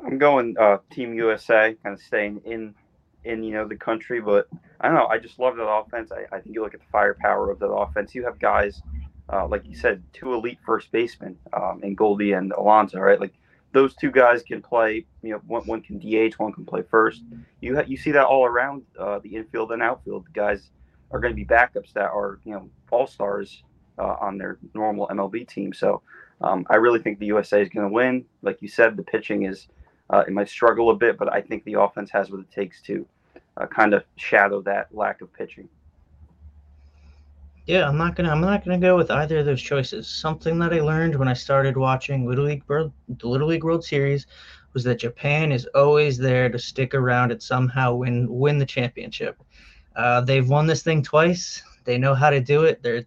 I'm 0.05 0.17
going 0.17 0.55
uh, 0.59 0.77
Team 0.91 1.13
USA, 1.15 1.75
kind 1.83 1.95
of 1.95 2.01
staying 2.01 2.41
in 2.45 2.75
in 3.23 3.43
you 3.43 3.53
know 3.53 3.67
the 3.67 3.75
country, 3.75 4.21
but 4.21 4.47
I 4.79 4.87
don't 4.87 4.95
know. 4.95 5.07
I 5.07 5.17
just 5.17 5.39
love 5.39 5.55
that 5.57 5.67
offense. 5.67 6.11
I, 6.11 6.35
I 6.35 6.39
think 6.39 6.55
you 6.55 6.61
look 6.61 6.73
at 6.73 6.81
the 6.81 6.85
firepower 6.91 7.49
of 7.49 7.59
that 7.59 7.67
offense. 7.67 8.13
You 8.13 8.23
have 8.25 8.39
guys 8.39 8.81
uh, 9.31 9.47
like 9.47 9.65
you 9.65 9.75
said, 9.75 10.03
two 10.13 10.33
elite 10.33 10.59
first 10.65 10.91
basemen 10.91 11.37
um, 11.53 11.81
in 11.83 11.95
Goldie 11.95 12.33
and 12.33 12.51
Alonso, 12.51 12.99
right? 12.99 13.19
Like 13.19 13.33
those 13.71 13.95
two 13.95 14.11
guys 14.11 14.43
can 14.43 14.61
play. 14.61 15.05
You 15.23 15.31
know, 15.31 15.41
one, 15.47 15.63
one 15.63 15.81
can 15.81 15.97
DH, 15.99 16.35
one 16.35 16.53
can 16.53 16.65
play 16.65 16.83
first. 16.89 17.23
You 17.61 17.75
ha- 17.75 17.85
you 17.87 17.97
see 17.97 18.11
that 18.11 18.25
all 18.25 18.45
around 18.45 18.83
uh, 18.99 19.19
the 19.19 19.35
infield 19.35 19.71
and 19.71 19.81
outfield. 19.81 20.27
The 20.27 20.31
guys 20.31 20.69
are 21.11 21.19
going 21.19 21.31
to 21.31 21.35
be 21.35 21.45
backups 21.45 21.93
that 21.93 22.11
are 22.11 22.39
you 22.45 22.53
know 22.53 22.69
all 22.91 23.07
stars 23.07 23.63
uh, 23.97 24.15
on 24.21 24.37
their 24.37 24.59
normal 24.75 25.07
MLB 25.07 25.47
team. 25.47 25.73
So 25.73 26.01
um, 26.41 26.65
I 26.69 26.75
really 26.75 26.99
think 26.99 27.17
the 27.17 27.25
USA 27.27 27.61
is 27.61 27.69
going 27.69 27.87
to 27.87 27.93
win. 27.93 28.25
Like 28.43 28.61
you 28.61 28.67
said, 28.67 28.95
the 28.95 29.03
pitching 29.03 29.43
is 29.43 29.67
uh, 30.09 30.23
it 30.27 30.33
might 30.33 30.49
struggle 30.49 30.89
a 30.91 30.95
bit, 30.95 31.17
but 31.17 31.31
I 31.31 31.41
think 31.41 31.63
the 31.63 31.79
offense 31.79 32.11
has 32.11 32.29
what 32.29 32.39
it 32.41 32.51
takes 32.51 32.81
to 32.83 33.05
uh, 33.57 33.65
kind 33.67 33.93
of 33.93 34.03
shadow 34.17 34.61
that 34.61 34.93
lack 34.93 35.21
of 35.21 35.31
pitching. 35.33 35.69
Yeah, 37.65 37.87
I'm 37.87 37.97
not 37.97 38.15
gonna. 38.15 38.29
I'm 38.29 38.41
not 38.41 38.63
gonna 38.63 38.77
go 38.77 38.95
with 38.95 39.09
either 39.09 39.39
of 39.39 39.45
those 39.47 39.61
choices. 39.61 40.07
Something 40.07 40.59
that 40.59 40.71
I 40.71 40.81
learned 40.81 41.15
when 41.15 41.27
I 41.27 41.33
started 41.33 41.75
watching 41.75 42.27
Little 42.27 42.45
League 42.45 42.63
World, 42.67 42.91
the 43.07 43.27
Little 43.27 43.47
League 43.47 43.63
World 43.63 43.83
Series, 43.83 44.27
was 44.73 44.83
that 44.83 44.99
Japan 44.99 45.51
is 45.51 45.67
always 45.73 46.17
there 46.17 46.47
to 46.47 46.59
stick 46.59 46.93
around 46.93 47.31
and 47.31 47.41
somehow 47.41 47.95
win 47.95 48.27
win 48.29 48.59
the 48.59 48.67
championship. 48.67 49.41
Uh, 49.95 50.21
they've 50.21 50.47
won 50.47 50.67
this 50.67 50.83
thing 50.83 51.01
twice. 51.01 51.63
They 51.85 51.97
know 51.97 52.13
how 52.13 52.29
to 52.29 52.39
do 52.39 52.65
it. 52.65 52.83
They're 52.83 53.05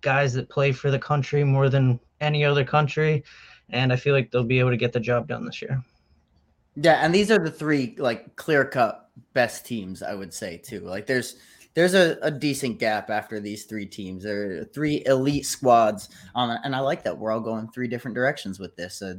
guys 0.00 0.32
that 0.32 0.48
play 0.48 0.72
for 0.72 0.90
the 0.90 0.98
country 0.98 1.44
more 1.44 1.68
than 1.68 2.00
any 2.22 2.42
other 2.42 2.64
country, 2.64 3.22
and 3.68 3.92
I 3.92 3.96
feel 3.96 4.14
like 4.14 4.30
they'll 4.30 4.44
be 4.44 4.60
able 4.60 4.70
to 4.70 4.78
get 4.78 4.94
the 4.94 5.00
job 5.00 5.28
done 5.28 5.44
this 5.44 5.60
year. 5.60 5.84
Yeah, 6.76 7.04
and 7.04 7.14
these 7.14 7.30
are 7.30 7.38
the 7.38 7.50
three 7.50 7.94
like 7.98 8.36
clear 8.36 8.64
cut 8.64 9.08
best 9.32 9.66
teams, 9.66 10.02
I 10.02 10.14
would 10.14 10.32
say 10.32 10.58
too. 10.58 10.80
Like 10.80 11.06
there's 11.06 11.36
there's 11.74 11.94
a, 11.94 12.18
a 12.22 12.30
decent 12.30 12.78
gap 12.78 13.10
after 13.10 13.40
these 13.40 13.64
three 13.64 13.86
teams. 13.86 14.24
There 14.24 14.60
are 14.60 14.64
three 14.64 15.02
elite 15.06 15.46
squads, 15.46 16.08
um, 16.34 16.56
and 16.64 16.74
I 16.74 16.80
like 16.80 17.04
that 17.04 17.16
we're 17.16 17.32
all 17.32 17.40
going 17.40 17.68
three 17.68 17.88
different 17.88 18.14
directions 18.14 18.58
with 18.58 18.76
this. 18.76 19.02
Uh, 19.02 19.14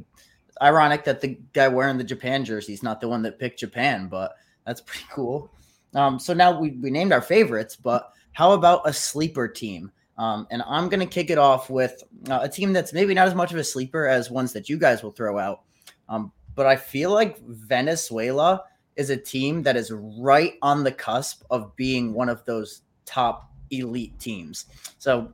ironic 0.60 1.04
that 1.04 1.20
the 1.20 1.38
guy 1.52 1.68
wearing 1.68 1.98
the 1.98 2.04
Japan 2.04 2.44
jersey 2.44 2.72
is 2.72 2.82
not 2.82 3.00
the 3.00 3.08
one 3.08 3.22
that 3.22 3.38
picked 3.38 3.60
Japan, 3.60 4.08
but 4.08 4.34
that's 4.66 4.80
pretty 4.80 5.06
cool. 5.10 5.50
Um, 5.94 6.18
so 6.18 6.34
now 6.34 6.58
we, 6.58 6.70
we 6.70 6.90
named 6.90 7.12
our 7.12 7.20
favorites, 7.20 7.76
but 7.76 8.12
how 8.32 8.52
about 8.52 8.82
a 8.86 8.92
sleeper 8.92 9.48
team? 9.48 9.90
Um, 10.18 10.46
and 10.50 10.62
I'm 10.66 10.88
going 10.88 11.00
to 11.00 11.06
kick 11.06 11.30
it 11.30 11.38
off 11.38 11.70
with 11.70 12.02
uh, 12.30 12.40
a 12.42 12.48
team 12.48 12.72
that's 12.72 12.92
maybe 12.92 13.14
not 13.14 13.28
as 13.28 13.34
much 13.34 13.52
of 13.52 13.58
a 13.58 13.64
sleeper 13.64 14.06
as 14.06 14.30
ones 14.30 14.52
that 14.52 14.68
you 14.68 14.78
guys 14.78 15.02
will 15.02 15.10
throw 15.10 15.38
out. 15.38 15.62
Um, 16.08 16.32
but 16.54 16.66
I 16.66 16.76
feel 16.76 17.10
like 17.10 17.38
Venezuela 17.46 18.64
is 18.96 19.10
a 19.10 19.16
team 19.16 19.62
that 19.62 19.76
is 19.76 19.92
right 19.92 20.54
on 20.62 20.84
the 20.84 20.92
cusp 20.92 21.42
of 21.50 21.74
being 21.76 22.12
one 22.12 22.28
of 22.28 22.44
those 22.44 22.82
top 23.04 23.50
elite 23.70 24.18
teams. 24.18 24.66
So, 24.98 25.32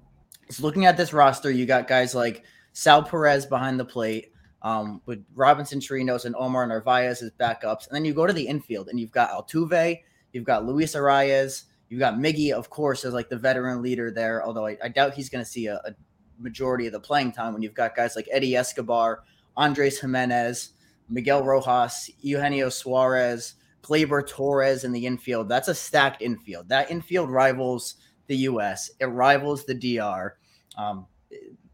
looking 0.61 0.87
at 0.87 0.97
this 0.97 1.13
roster, 1.13 1.51
you 1.51 1.67
got 1.67 1.89
guys 1.89 2.15
like 2.15 2.45
Sal 2.73 3.03
Perez 3.03 3.47
behind 3.47 3.79
the 3.79 3.85
plate, 3.85 4.33
um, 4.63 5.01
with 5.07 5.25
Robinson 5.35 5.81
Chirinos 5.81 6.25
and 6.25 6.35
Omar 6.37 6.67
Narvaez 6.67 7.23
as 7.23 7.31
backups. 7.33 7.87
And 7.87 7.95
then 7.95 8.05
you 8.05 8.15
go 8.15 8.27
to 8.27 8.33
the 8.33 8.47
infield 8.47 8.89
and 8.89 8.99
you've 8.99 9.13
got 9.13 9.31
Altuve, 9.31 10.01
you've 10.33 10.45
got 10.45 10.67
Luis 10.67 10.95
Arraez, 10.95 11.65
you've 11.89 12.01
got 12.01 12.15
Miggy, 12.15 12.53
of 12.53 12.71
course, 12.71 13.05
as 13.05 13.15
like 13.15 13.29
the 13.29 13.37
veteran 13.37 13.83
leader 13.83 14.11
there, 14.11 14.45
although 14.45 14.67
I, 14.67 14.77
I 14.83 14.89
doubt 14.89 15.15
he's 15.15 15.29
going 15.29 15.45
to 15.45 15.51
see 15.51 15.67
a, 15.67 15.77
a, 15.85 15.95
majority 16.41 16.87
of 16.87 16.93
the 16.93 17.01
playing 17.01 17.33
time 17.33 17.53
when 17.53 17.63
you've 17.63 17.75
got 17.75 17.97
guys 17.97 18.15
like 18.15 18.29
Eddie 18.31 18.55
Escobar, 18.55 19.25
Andres 19.57 20.01
Gimenez, 20.01 20.71
Miguel 21.09 21.43
Rojas, 21.43 22.11
Eugenio 22.21 22.69
Suarez, 22.69 23.55
Gleyber 23.83 24.27
Torres 24.27 24.85
in 24.85 24.93
the 24.93 25.07
infield. 25.07 25.49
That's 25.49 25.69
a 25.69 25.75
stacked 25.75 26.23
infield. 26.23 26.69
That 26.69 26.91
infield 26.91 27.31
rivals 27.31 27.95
the 28.27 28.37
U.S. 28.37 28.91
It 29.01 29.07
rivals 29.07 29.65
the 29.65 29.75
DR. 29.75 30.37
Um, 30.77 31.07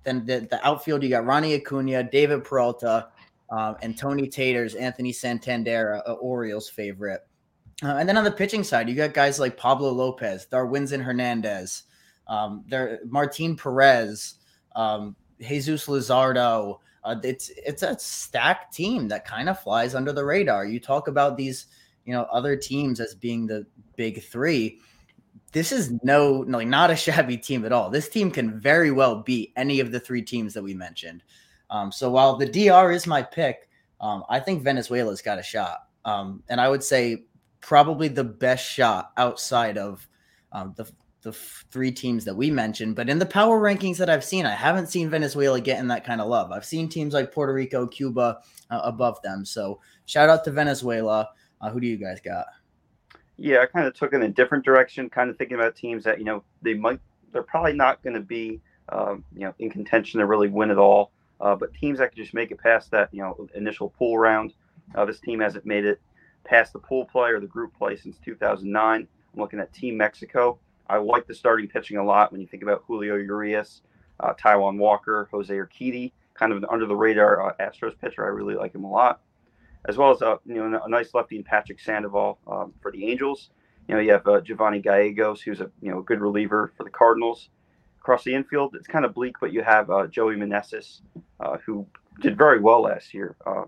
then 0.05 0.25
the, 0.27 0.47
the, 0.51 0.65
outfield, 0.67 1.03
you 1.03 1.09
got 1.09 1.27
Ronnie 1.27 1.55
Acuna, 1.55 2.05
David 2.05 2.45
Peralta, 2.45 3.09
um, 3.51 3.77
and 3.83 3.97
Tony 3.97 4.29
Taters, 4.29 4.75
Anthony 4.75 5.13
Santander, 5.13 6.03
uh, 6.07 6.13
Orioles 6.13 6.69
favorite. 6.69 7.27
Uh, 7.83 7.97
and 7.97 8.09
then 8.09 8.17
on 8.17 8.25
the 8.25 8.31
pitching 8.31 8.63
side, 8.63 8.89
you 8.89 8.95
got 8.95 9.15
guys 9.15 9.41
like 9.41 9.57
Pablo 9.57 9.91
Lopez, 9.91 10.47
Darwinzon 10.51 11.03
Hernandez, 11.03 11.85
um, 12.29 12.65
there 12.69 13.01
Martin 13.07 13.57
Perez, 13.57 14.35
um, 14.77 15.17
Jesus 15.41 15.87
Luzardo, 15.87 16.79
uh, 17.05 17.17
it's 17.23 17.51
it's 17.57 17.83
a 17.83 17.99
stacked 17.99 18.75
team 18.75 19.09
that 19.09 19.27
kind 19.27 19.49
of 19.49 19.61
flies 19.61 19.95
under 19.95 20.13
the 20.13 20.25
radar. 20.25 20.65
You 20.65 20.81
talk 20.81 21.09
about 21.09 21.37
these 21.37 21.67
you 22.05 22.13
know 22.13 22.23
other 22.33 22.57
teams 22.57 23.01
as 23.01 23.15
being 23.15 23.47
the 23.47 23.67
big 23.97 24.23
three. 24.23 24.81
This 25.53 25.71
is 25.71 25.93
no, 26.03 26.43
no, 26.43 26.61
not 26.61 26.91
a 26.91 26.97
shabby 26.97 27.37
team 27.37 27.65
at 27.65 27.73
all. 27.73 27.91
This 27.91 28.09
team 28.09 28.31
can 28.31 28.59
very 28.59 28.91
well 28.91 29.23
beat 29.23 29.53
any 29.57 29.81
of 29.81 29.93
the 29.93 30.01
three 30.01 30.23
teams 30.23 30.55
that 30.55 30.63
we 30.63 30.75
mentioned. 30.75 31.23
Um, 31.71 31.93
so 31.93 32.11
while 32.11 32.37
the 32.37 32.47
DR 32.47 32.93
is 32.93 33.07
my 33.07 33.23
pick, 33.23 33.69
um, 34.01 34.25
I 34.29 34.41
think 34.41 34.63
Venezuela's 34.63 35.23
got 35.23 35.39
a 35.39 35.43
shot. 35.43 35.87
Um, 36.05 36.43
and 36.49 36.61
I 36.61 36.69
would 36.69 36.83
say 36.83 37.25
probably 37.61 38.09
the 38.09 38.25
best 38.25 38.65
shot 38.65 39.13
outside 39.17 39.79
of 39.79 40.07
um, 40.53 40.75
the 41.25 41.33
the 41.33 41.33
three 41.71 41.91
teams 41.91 42.25
that 42.27 42.37
we 42.37 42.51
mentioned. 42.51 42.95
But 42.95 43.09
in 43.09 43.19
the 43.19 43.27
power 43.27 43.61
rankings 43.61 43.97
that 43.97 44.09
I've 44.09 44.23
seen, 44.23 44.47
I 44.47 44.55
haven't 44.55 44.89
seen 44.89 45.11
Venezuela 45.11 45.61
getting 45.61 45.89
that 45.89 46.05
kind 46.05 46.21
of 46.21 46.29
love. 46.29 46.53
I've 46.53 46.65
seen 46.65 46.89
teams 46.89 47.15
like 47.15 47.33
Puerto 47.33 47.53
Rico, 47.53 47.87
Cuba 47.87 48.39
uh, 48.71 48.81
above 48.85 49.21
them. 49.23 49.45
So 49.45 49.81
shout 50.07 50.29
out 50.29 50.45
to 50.45 50.53
Venezuela. 50.53 51.31
Uh, 51.61 51.71
who 51.71 51.81
do 51.81 51.87
you 51.87 51.97
guys 51.97 52.21
got? 52.21 52.47
Yeah, 53.37 53.61
I 53.63 53.67
kind 53.67 53.87
of 53.87 53.95
took 53.95 54.13
in 54.13 54.23
a 54.23 54.29
different 54.29 54.65
direction, 54.65 55.11
kind 55.11 55.29
of 55.29 55.37
thinking 55.37 55.57
about 55.57 55.75
teams 55.75 56.05
that 56.05 56.19
you 56.19 56.25
know 56.25 56.45
they 56.63 56.75
might 56.75 57.01
they're 57.33 57.43
probably 57.43 57.73
not 57.73 58.03
going 58.03 58.15
to 58.15 58.21
be 58.21 58.61
um, 58.91 59.25
you 59.35 59.41
know 59.41 59.55
in 59.59 59.71
contention 59.71 60.21
to 60.21 60.27
really 60.27 60.49
win 60.49 60.71
it 60.71 60.79
all, 60.79 61.11
uh, 61.41 61.57
but 61.57 61.75
teams 61.75 61.99
that 61.99 62.13
can 62.13 62.23
just 62.23 62.35
make 62.35 62.53
it 62.53 62.59
past 62.59 62.91
that 62.93 63.09
you 63.13 63.23
know 63.23 63.49
initial 63.55 63.89
pool 63.89 64.19
round. 64.19 64.55
Uh, 64.95 65.05
this 65.05 65.19
team 65.19 65.41
hasn't 65.41 65.65
made 65.65 65.85
it 65.85 66.01
past 66.45 66.75
the 66.75 66.79
pool 66.79 67.07
play 67.07 67.31
or 67.31 67.41
the 67.41 67.47
group 67.47 67.75
play 67.77 67.97
since 67.97 68.19
2009. 68.23 69.09
I'm 69.35 69.41
looking 69.41 69.59
at 69.59 69.73
Team 69.73 69.97
Mexico. 69.97 70.59
I 70.89 70.99
like 70.99 71.27
the 71.27 71.35
starting 71.35 71.69
pitching 71.69 71.97
a 71.97 72.05
lot 72.05 72.33
when 72.33 72.41
you 72.41 72.47
think 72.47 72.63
about 72.63 72.85
Julio 72.87 73.17
Urias, 73.17 73.83
uh, 74.21 74.35
Taijuan 74.35 74.79
Walker, 74.79 75.29
Jose 75.31 75.53
Urquidy, 75.53 76.13
kind 76.35 76.53
of 76.53 76.59
an 76.59 76.67
under 76.71 76.87
the 76.87 76.97
radar 76.97 77.51
uh, 77.51 77.55
Astros 77.61 77.99
pitcher. 77.99 78.25
I 78.25 78.29
really 78.29 78.55
like 78.55 78.75
him 78.75 78.85
a 78.85 78.91
lot, 78.91 79.21
as 79.87 79.97
well 79.97 80.11
as 80.11 80.23
uh, 80.23 80.37
you 80.45 80.55
know 80.55 80.81
a 80.85 80.89
nice 80.89 81.15
lefty 81.15 81.37
in 81.37 81.45
Patrick 81.45 81.81
Sandoval 81.81 82.39
um, 82.47 82.75
for 82.81 82.93
the 82.93 83.11
Angels. 83.11 83.51
You 83.89 83.95
know 83.95 84.01
you 84.01 84.13
have 84.13 84.27
uh, 84.27 84.41
Giovanni 84.41 84.81
Gallegos, 84.81 85.41
who's 85.41 85.61
a 85.61 85.71
you 85.81 85.91
know 85.91 86.03
good 86.03 86.21
reliever 86.21 86.73
for 86.77 86.85
the 86.85 86.91
Cardinals. 86.91 87.49
Across 88.01 88.25
the 88.25 88.35
infield, 88.35 88.75
it's 88.75 88.87
kind 88.87 89.07
of 89.07 89.15
bleak, 89.15 89.37
but 89.41 89.51
you 89.51 89.63
have 89.63 89.89
uh, 89.91 90.07
Joey 90.07 90.37
Meneses, 90.37 91.01
uh, 91.41 91.57
who 91.65 91.87
did 92.21 92.37
very 92.37 92.61
well 92.61 92.83
last 92.83 93.15
year. 93.15 93.35
Uh, 93.47 93.65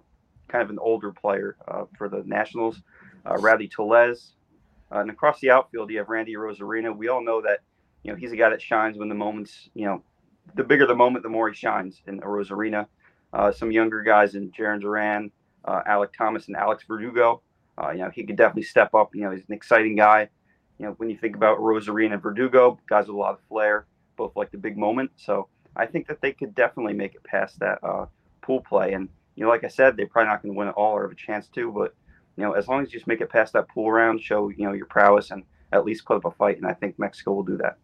kind 0.49 0.63
of 0.63 0.69
an 0.69 0.79
older 0.79 1.11
player 1.11 1.57
for 1.97 2.11
the 2.11 2.23
Nationals. 2.27 2.83
Uh, 3.27 3.37
Rowdy 3.39 3.67
Tellez, 3.67 4.33
uh, 4.93 4.99
and 4.99 5.11
across 5.11 5.41
the 5.41 5.51
outfield, 5.51 5.91
you 5.91 5.99
have 5.99 6.09
Randy 6.09 6.35
Arozarena. 6.35 6.97
We 6.97 7.09
all 7.09 7.23
know 7.23 7.41
that, 7.43 7.61
you 8.03 8.13
know, 8.13 8.17
he's 8.17 8.33
a 8.33 8.37
guy 8.37 8.51
that 8.51 8.63
shines 8.63 8.99
when 8.99 9.09
the 9.09 9.15
moments, 9.15 9.69
you 9.75 9.85
know, 9.85 10.03
the 10.55 10.65
bigger 10.65 10.87
the 10.87 10.95
moment, 10.95 11.23
the 11.23 11.29
more 11.29 11.49
he 11.49 11.57
shines 11.57 12.03
in 12.07 12.21
Arozarena. 12.21 12.87
Uh, 13.33 13.51
some 13.51 13.73
younger 13.73 14.03
guys 14.03 14.35
in 14.35 14.51
Jarren 14.53 14.81
Duran, 14.81 15.31
uh, 15.65 15.83
Alek 15.89 16.13
Thomas, 16.17 16.47
and 16.47 16.57
Alex 16.57 16.85
Verdugo. 16.87 17.43
Uh, 17.77 17.91
you 17.91 17.99
know, 17.99 18.11
he 18.11 18.25
could 18.25 18.37
definitely 18.37 18.63
step 18.63 18.95
up. 18.95 19.15
You 19.15 19.23
know, 19.23 19.33
he's 19.33 19.45
an 19.49 19.55
exciting 19.55 19.97
guy. 19.97 20.29
You 20.79 20.87
know, 20.87 20.93
when 20.93 21.11
you 21.11 21.17
think 21.19 21.37
about 21.37 21.59
Arozarena 21.59 22.15
and 22.15 22.23
Verdugo, 22.23 22.79
guys 22.89 23.09
with 23.09 23.17
a 23.17 23.19
lot 23.19 23.35
of 23.35 23.41
flair, 23.49 23.87
both 24.17 24.37
like 24.37 24.51
the 24.51 24.59
big 24.59 24.79
moment. 24.79 25.11
So 25.17 25.49
I 25.75 25.87
think 25.87 26.07
that 26.07 26.21
they 26.21 26.33
could 26.33 26.55
definitely 26.55 26.95
make 26.95 27.15
it 27.15 27.25
past 27.25 27.59
that 27.59 27.79
uh, 27.83 28.07
pool 28.41 28.61
play. 28.61 28.93
And, 28.93 29.09
you 29.35 29.45
know, 29.45 29.51
like 29.51 29.65
I 29.65 29.69
said, 29.69 29.97
they're 29.97 30.07
probably 30.07 30.29
not 30.29 30.43
going 30.43 30.55
to 30.55 30.59
win 30.59 30.69
it 30.69 30.75
all 30.77 30.93
or 30.93 31.03
have 31.03 31.13
a 31.13 31.17
chance 31.17 31.49
to, 31.49 31.73
but 31.73 31.95
you 32.37 32.45
know, 32.45 32.53
as 32.53 32.69
long 32.69 32.83
as 32.83 32.93
you 32.93 32.99
just 32.99 33.07
make 33.07 33.21
it 33.21 33.31
past 33.31 33.53
that 33.55 33.69
pool 33.69 33.91
round, 33.91 34.21
show 34.21 34.49
you 34.49 34.65
know 34.65 34.73
your 34.73 34.87
prowess, 34.87 35.31
and 35.31 35.43
at 35.73 35.85
least 35.85 36.05
put 36.05 36.17
up 36.17 36.25
a 36.25 36.31
fight. 36.31 36.57
And 36.59 36.67
I 36.67 36.75
think 36.75 36.99
Mexico 36.99 37.33
will 37.33 37.43
do 37.43 37.57
that. 37.59 37.79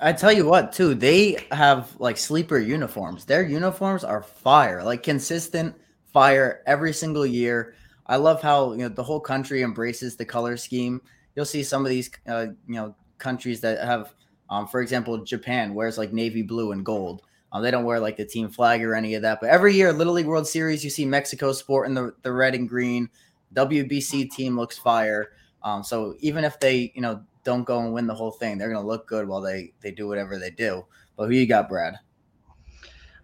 I 0.00 0.12
tell 0.12 0.32
you 0.32 0.44
what, 0.44 0.72
too, 0.72 0.94
they 0.94 1.46
have 1.50 1.96
like 1.98 2.18
sleeper 2.18 2.58
uniforms. 2.58 3.24
Their 3.24 3.42
uniforms 3.42 4.04
are 4.04 4.22
fire, 4.22 4.84
like 4.84 5.02
consistent 5.02 5.74
fire 6.12 6.62
every 6.66 6.92
single 6.92 7.24
year. 7.24 7.74
I 8.06 8.16
love 8.16 8.42
how 8.42 8.72
you 8.72 8.78
know 8.78 8.88
the 8.88 9.02
whole 9.02 9.20
country 9.20 9.62
embraces 9.62 10.16
the 10.16 10.24
color 10.24 10.56
scheme. 10.56 11.00
You'll 11.34 11.46
see 11.46 11.62
some 11.62 11.84
of 11.84 11.90
these, 11.90 12.10
uh, 12.28 12.46
you 12.66 12.74
know, 12.74 12.94
countries 13.18 13.60
that 13.62 13.82
have, 13.84 14.14
um, 14.48 14.66
for 14.66 14.80
example, 14.80 15.24
Japan 15.24 15.74
wears 15.74 15.98
like 15.98 16.12
navy 16.12 16.42
blue 16.42 16.72
and 16.72 16.84
gold. 16.84 17.22
Um, 17.52 17.62
they 17.62 17.70
don't 17.70 17.84
wear 17.84 18.00
like 18.00 18.16
the 18.16 18.24
team 18.24 18.48
flag 18.48 18.82
or 18.82 18.94
any 18.94 19.14
of 19.14 19.22
that. 19.22 19.40
But 19.40 19.50
every 19.50 19.74
year, 19.74 19.92
Little 19.92 20.12
League 20.12 20.26
World 20.26 20.46
Series, 20.46 20.84
you 20.84 20.90
see 20.90 21.06
Mexico 21.06 21.52
sporting 21.52 21.94
the 21.94 22.12
the 22.22 22.32
red 22.32 22.54
and 22.54 22.68
green. 22.68 23.08
WBC 23.54 24.30
team 24.30 24.56
looks 24.56 24.78
fire. 24.78 25.32
Um, 25.62 25.82
so 25.82 26.14
even 26.20 26.44
if 26.44 26.60
they, 26.60 26.92
you 26.94 27.00
know, 27.00 27.22
don't 27.44 27.64
go 27.64 27.80
and 27.80 27.92
win 27.92 28.06
the 28.06 28.14
whole 28.14 28.32
thing, 28.32 28.58
they're 28.58 28.70
going 28.70 28.82
to 28.82 28.86
look 28.86 29.06
good 29.06 29.26
while 29.26 29.40
they 29.40 29.72
they 29.80 29.90
do 29.90 30.08
whatever 30.08 30.38
they 30.38 30.50
do. 30.50 30.84
But 31.16 31.26
who 31.26 31.34
you 31.34 31.46
got, 31.46 31.68
Brad? 31.68 31.98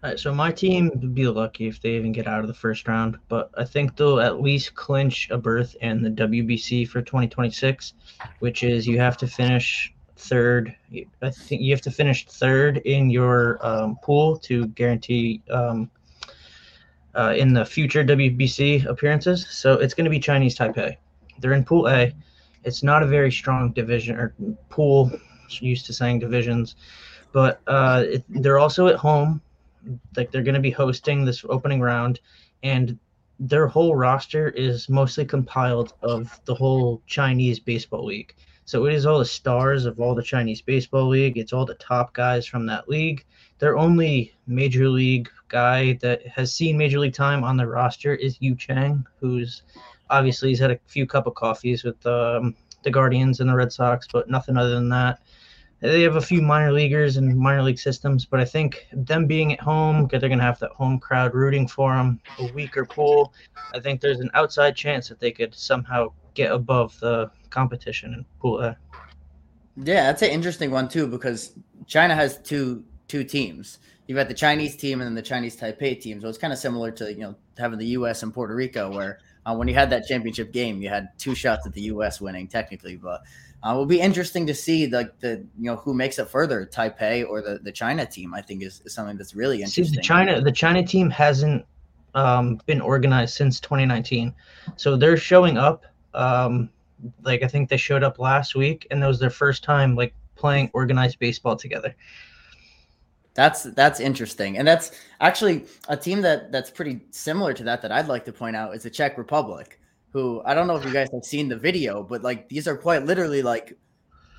All 0.03 0.09
right, 0.09 0.19
so 0.19 0.33
my 0.33 0.51
team 0.51 0.89
would 0.89 1.15
be 1.15 1.27
lucky 1.27 1.67
if 1.67 1.81
they 1.81 1.91
even 1.91 2.11
get 2.11 2.27
out 2.27 2.41
of 2.41 2.47
the 2.47 2.53
first 2.53 2.89
round, 2.89 3.17
but 3.29 3.49
I 3.57 3.63
think 3.63 3.95
they'll 3.95 4.19
at 4.19 4.41
least 4.41 4.75
clinch 4.75 5.29
a 5.29 5.37
berth 5.37 5.77
in 5.79 6.01
the 6.01 6.09
WBC 6.09 6.89
for 6.89 7.01
2026, 7.01 7.93
which 8.39 8.63
is 8.63 8.85
you 8.85 8.99
have 8.99 9.15
to 9.19 9.27
finish 9.27 9.93
third. 10.17 10.75
I 11.21 11.29
think 11.29 11.61
you 11.61 11.71
have 11.71 11.81
to 11.83 11.91
finish 11.91 12.25
third 12.25 12.79
in 12.79 13.09
your 13.09 13.65
um, 13.65 13.97
pool 14.03 14.37
to 14.39 14.67
guarantee 14.67 15.41
um, 15.49 15.89
uh, 17.15 17.33
in 17.37 17.53
the 17.53 17.65
future 17.65 18.03
WBC 18.03 18.85
appearances. 18.85 19.47
So 19.49 19.73
it's 19.73 19.93
going 19.93 20.05
to 20.05 20.11
be 20.11 20.19
Chinese 20.19 20.57
Taipei. 20.57 20.97
They're 21.39 21.53
in 21.53 21.63
Pool 21.63 21.87
A. 21.87 22.13
It's 22.63 22.83
not 22.83 23.03
a 23.03 23.07
very 23.07 23.31
strong 23.31 23.71
division 23.71 24.15
or 24.15 24.33
pool. 24.69 25.11
Used 25.59 25.85
to 25.85 25.93
saying 25.93 26.17
divisions, 26.17 26.75
but 27.31 27.61
uh, 27.67 28.05
it, 28.07 28.23
they're 28.27 28.57
also 28.57 28.87
at 28.87 28.95
home. 28.95 29.39
Like 30.17 30.31
they're 30.31 30.41
going 30.41 30.55
to 30.55 30.61
be 30.61 30.71
hosting 30.71 31.25
this 31.25 31.45
opening 31.47 31.79
round, 31.79 32.21
and 32.63 32.97
their 33.39 33.67
whole 33.67 33.95
roster 33.95 34.49
is 34.49 34.89
mostly 34.89 35.25
compiled 35.25 35.93
of 36.01 36.39
the 36.45 36.55
whole 36.55 37.03
Chinese 37.05 37.59
baseball 37.59 38.05
league. 38.05 38.33
So 38.65 38.85
it 38.85 38.93
is 38.93 39.05
all 39.05 39.19
the 39.19 39.25
stars 39.25 39.85
of 39.85 39.99
all 39.99 40.15
the 40.15 40.23
Chinese 40.23 40.61
baseball 40.61 41.07
league. 41.07 41.37
It's 41.37 41.53
all 41.53 41.65
the 41.65 41.75
top 41.75 42.13
guys 42.13 42.47
from 42.47 42.65
that 42.67 42.87
league. 42.87 43.25
Their 43.59 43.77
only 43.77 44.33
major 44.47 44.87
league 44.87 45.29
guy 45.53 45.93
that 46.01 46.27
has 46.27 46.53
seen 46.53 46.77
major 46.77 46.99
league 46.99 47.13
time 47.13 47.43
on 47.43 47.55
the 47.55 47.65
roster 47.65 48.15
is 48.15 48.41
Yu 48.41 48.55
Chang, 48.55 49.05
who's 49.19 49.61
obviously 50.09 50.49
he's 50.49 50.59
had 50.59 50.71
a 50.71 50.79
few 50.87 51.05
cup 51.05 51.27
of 51.27 51.35
coffees 51.35 51.83
with 51.83 52.03
um, 52.05 52.55
the 52.81 52.89
Guardians 52.89 53.39
and 53.39 53.49
the 53.49 53.55
Red 53.55 53.71
Sox, 53.71 54.07
but 54.11 54.29
nothing 54.29 54.57
other 54.57 54.71
than 54.71 54.89
that. 54.89 55.19
They 55.79 56.01
have 56.01 56.15
a 56.15 56.21
few 56.21 56.41
minor 56.41 56.71
leaguers 56.71 57.17
and 57.17 57.37
minor 57.37 57.61
league 57.61 57.77
systems, 57.77 58.25
but 58.25 58.39
I 58.39 58.45
think 58.45 58.87
them 58.93 59.27
being 59.27 59.53
at 59.53 59.59
home, 59.59 60.07
they're 60.09 60.19
going 60.21 60.37
to 60.37 60.43
have 60.43 60.59
that 60.59 60.71
home 60.71 60.97
crowd 60.97 61.33
rooting 61.35 61.67
for 61.67 61.93
them, 61.93 62.19
a 62.39 62.51
weaker 62.53 62.85
pool. 62.85 63.33
I 63.73 63.79
think 63.79 64.01
there's 64.01 64.21
an 64.21 64.31
outside 64.33 64.75
chance 64.75 65.09
that 65.09 65.19
they 65.19 65.31
could 65.31 65.53
somehow 65.53 66.13
get 66.33 66.51
above 66.51 66.99
the 66.99 67.29
competition 67.49 68.13
in 68.13 68.25
Pool 68.39 68.61
A. 68.61 68.77
Yeah, 69.75 70.03
that's 70.03 70.21
an 70.21 70.29
interesting 70.29 70.71
one 70.71 70.87
too 70.87 71.05
because 71.05 71.53
China 71.85 72.15
has 72.15 72.37
two 72.39 72.83
two 73.07 73.23
teams. 73.23 73.79
You've 74.07 74.17
got 74.17 74.27
the 74.27 74.33
Chinese 74.33 74.75
team 74.75 74.99
and 74.99 75.07
then 75.07 75.15
the 75.15 75.21
Chinese 75.21 75.55
Taipei 75.55 75.99
team. 75.99 76.19
So 76.19 76.27
it's 76.27 76.37
kind 76.37 76.51
of 76.51 76.59
similar 76.59 76.91
to 76.91 77.13
you 77.13 77.21
know 77.21 77.35
having 77.57 77.79
the 77.79 77.87
U.S. 77.87 78.23
and 78.23 78.33
Puerto 78.33 78.53
Rico, 78.53 78.91
where 78.91 79.19
uh, 79.45 79.55
when 79.55 79.67
you 79.67 79.73
had 79.73 79.89
that 79.91 80.05
championship 80.07 80.51
game, 80.51 80.81
you 80.81 80.89
had 80.89 81.09
two 81.17 81.35
shots 81.35 81.65
at 81.65 81.73
the 81.73 81.81
U.S. 81.83 82.19
winning 82.19 82.47
technically. 82.47 82.97
But 82.97 83.21
uh, 83.65 83.73
it 83.73 83.77
will 83.77 83.85
be 83.85 84.01
interesting 84.01 84.45
to 84.47 84.53
see 84.53 84.87
like 84.87 85.19
the, 85.19 85.27
the 85.27 85.35
you 85.57 85.65
know 85.65 85.77
who 85.77 85.93
makes 85.93 86.19
it 86.19 86.27
further, 86.27 86.65
Taipei 86.65 87.27
or 87.27 87.41
the 87.41 87.59
the 87.63 87.71
China 87.71 88.05
team. 88.05 88.33
I 88.33 88.41
think 88.41 88.61
is, 88.61 88.81
is 88.85 88.93
something 88.93 89.17
that's 89.17 89.35
really 89.35 89.57
interesting. 89.57 89.85
See, 89.85 89.95
the 89.95 90.01
China 90.01 90.41
the 90.41 90.51
China 90.51 90.85
team 90.85 91.09
hasn't 91.09 91.65
um, 92.13 92.59
been 92.65 92.81
organized 92.81 93.35
since 93.35 93.59
2019, 93.61 94.33
so 94.75 94.97
they're 94.97 95.17
showing 95.17 95.57
up. 95.57 95.85
Um, 96.13 96.69
like 97.23 97.41
I 97.41 97.47
think 97.47 97.69
they 97.69 97.77
showed 97.77 98.03
up 98.03 98.19
last 98.19 98.55
week, 98.55 98.85
and 98.91 99.01
that 99.01 99.07
was 99.07 99.19
their 99.19 99.29
first 99.29 99.63
time 99.63 99.95
like 99.95 100.13
playing 100.35 100.69
organized 100.73 101.19
baseball 101.19 101.55
together. 101.55 101.95
That's 103.35 103.63
that's 103.63 103.99
interesting, 103.99 104.57
and 104.57 104.67
that's 104.67 104.91
actually 105.19 105.65
a 105.87 105.97
team 105.97 106.21
that 106.21 106.51
that's 106.51 106.69
pretty 106.69 107.01
similar 107.09 107.53
to 107.53 107.63
that. 107.63 107.81
That 107.81 107.91
I'd 107.91 108.07
like 108.07 108.25
to 108.25 108.33
point 108.33 108.55
out 108.55 108.75
is 108.75 108.83
the 108.83 108.91
Czech 108.91 109.17
Republic, 109.17 109.79
who 110.11 110.41
I 110.45 110.53
don't 110.53 110.67
know 110.67 110.75
if 110.75 110.85
you 110.85 110.93
guys 110.93 111.09
have 111.11 111.25
seen 111.25 111.49
the 111.49 111.57
video, 111.57 112.03
but 112.03 112.21
like 112.21 112.47
these 112.47 112.67
are 112.67 112.77
quite 112.77 113.05
literally 113.05 113.41
like 113.41 113.75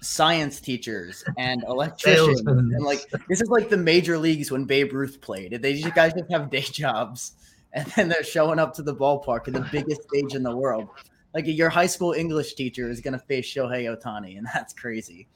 science 0.01 0.61
teachers 0.61 1.25
and 1.39 1.65
electricians, 1.69 2.41
and 2.43 2.85
like 2.85 3.05
this 3.29 3.41
is 3.41 3.49
like 3.49 3.69
the 3.69 3.77
major 3.77 4.17
leagues 4.17 4.53
when 4.53 4.65
Babe 4.65 4.93
Ruth 4.93 5.21
played. 5.21 5.61
They 5.61 5.75
just 5.75 5.95
guys 5.97 6.13
just 6.15 6.31
have 6.31 6.49
day 6.49 6.61
jobs, 6.61 7.33
and 7.73 7.87
then 7.97 8.09
they're 8.09 8.23
showing 8.23 8.61
up 8.61 8.75
to 8.75 8.83
the 8.83 8.95
ballpark 8.95 9.49
in 9.49 9.55
the 9.55 9.69
biggest 9.73 10.05
stage 10.05 10.37
in 10.37 10.45
the 10.45 10.57
world. 10.57 10.89
Like 11.35 11.47
your 11.49 11.69
high 11.69 11.87
school 11.87 12.13
English 12.13 12.55
teacher 12.55 12.89
is 12.89 13.01
going 13.01 13.15
to 13.15 13.19
face 13.19 13.53
Shohei 13.53 13.93
Ohtani, 13.93 14.39
and 14.39 14.47
that's 14.55 14.73
crazy. 14.73 15.27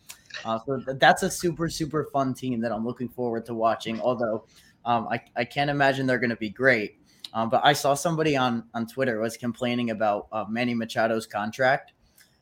Uh, 0.44 0.58
so 0.66 0.82
that's 0.94 1.23
a 1.23 1.30
super 1.30 1.68
super 1.68 2.08
fun 2.12 2.35
team 2.35 2.61
that 2.61 2.73
I'm 2.73 2.85
looking 2.85 3.08
forward 3.08 3.47
to 3.47 3.54
watching. 3.54 4.00
Although 4.00 4.44
um, 4.85 5.08
I 5.11 5.20
I 5.37 5.44
can't 5.44 5.70
imagine 5.70 6.06
they're 6.06 6.18
going 6.18 6.30
to 6.30 6.37
be 6.37 6.50
great. 6.50 6.97
Um, 7.35 7.50
but 7.50 7.61
I 7.64 7.73
saw 7.73 7.94
somebody 7.94 8.37
on 8.37 8.64
on 8.75 8.87
Twitter 8.87 9.20
was 9.20 9.37
complaining 9.37 9.90
about 9.90 10.28
uh, 10.32 10.44
Manny 10.49 10.75
Machado's 10.75 11.26
contract, 11.26 11.92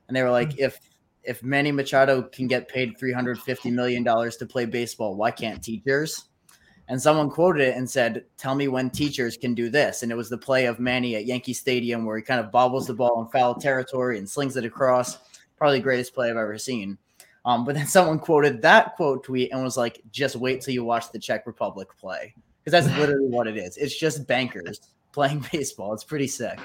and 0.08 0.16
they 0.16 0.22
were 0.22 0.30
like, 0.30 0.50
mm-hmm. 0.50 0.64
if 0.64 0.80
if 1.22 1.42
Manny 1.42 1.72
Machado 1.72 2.22
can 2.22 2.46
get 2.46 2.68
paid 2.68 2.96
350 2.98 3.70
million 3.70 4.04
dollars 4.04 4.36
to 4.36 4.46
play 4.46 4.64
baseball, 4.64 5.16
why 5.16 5.30
can't 5.30 5.62
teachers? 5.62 6.28
and 6.88 7.00
someone 7.00 7.30
quoted 7.30 7.62
it 7.62 7.76
and 7.76 7.88
said, 7.88 8.24
"Tell 8.36 8.54
me 8.54 8.68
when 8.68 8.90
teachers 8.90 9.36
can 9.36 9.54
do 9.54 9.68
this." 9.68 10.02
And 10.02 10.12
it 10.12 10.14
was 10.14 10.28
the 10.28 10.38
play 10.38 10.66
of 10.66 10.78
Manny 10.78 11.16
at 11.16 11.26
Yankee 11.26 11.52
Stadium 11.52 12.04
where 12.04 12.16
he 12.16 12.22
kind 12.22 12.40
of 12.40 12.52
bobbles 12.52 12.86
the 12.86 12.94
ball 12.94 13.22
in 13.22 13.28
foul 13.28 13.54
territory 13.54 14.18
and 14.18 14.28
slings 14.28 14.56
it 14.56 14.64
across. 14.64 15.18
Probably 15.56 15.78
the 15.78 15.84
greatest 15.84 16.14
play 16.14 16.30
I've 16.30 16.36
ever 16.36 16.58
seen. 16.58 16.98
Um, 17.46 17.64
but 17.64 17.76
then 17.76 17.86
someone 17.96 18.18
quoted 18.18 18.60
that 18.62 18.96
quote 18.96 19.24
tweet 19.24 19.52
and 19.52 19.62
was 19.62 19.78
like, 19.78 20.02
"Just 20.10 20.36
wait 20.36 20.60
till 20.60 20.74
you 20.74 20.84
watch 20.84 21.10
the 21.12 21.18
Czech 21.18 21.46
Republic 21.46 21.88
play." 21.98 22.34
Because 22.62 22.84
that's 22.84 22.98
literally 23.00 23.28
what 23.28 23.46
it 23.46 23.56
is. 23.56 23.78
It's 23.78 23.96
just 23.96 24.26
bankers 24.26 24.80
playing 25.12 25.46
baseball. 25.52 25.94
It's 25.94 26.04
pretty 26.04 26.26
sick. 26.26 26.58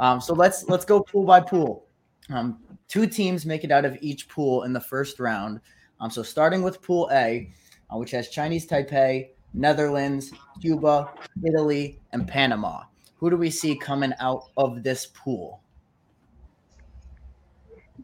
Um, 0.00 0.20
so 0.20 0.34
let's 0.34 0.68
let's 0.68 0.84
go 0.84 1.02
pool 1.02 1.24
by 1.24 1.40
pool. 1.40 1.86
Um, 2.30 2.58
two 2.88 3.06
teams 3.06 3.46
make 3.46 3.64
it 3.64 3.70
out 3.70 3.84
of 3.84 3.96
each 4.00 4.28
pool 4.28 4.64
in 4.64 4.72
the 4.72 4.80
first 4.80 5.20
round. 5.20 5.60
Um, 6.00 6.10
so 6.10 6.22
starting 6.22 6.62
with 6.62 6.80
Pool 6.80 7.10
A, 7.12 7.52
uh, 7.92 7.98
which 7.98 8.12
has 8.12 8.30
Chinese 8.30 8.66
Taipei, 8.66 9.28
Netherlands, 9.52 10.32
Cuba, 10.60 11.12
Italy, 11.44 12.00
and 12.12 12.26
Panama. 12.26 12.84
Who 13.16 13.28
do 13.28 13.36
we 13.36 13.50
see 13.50 13.76
coming 13.76 14.14
out 14.18 14.44
of 14.56 14.82
this 14.82 15.06
pool? 15.06 15.60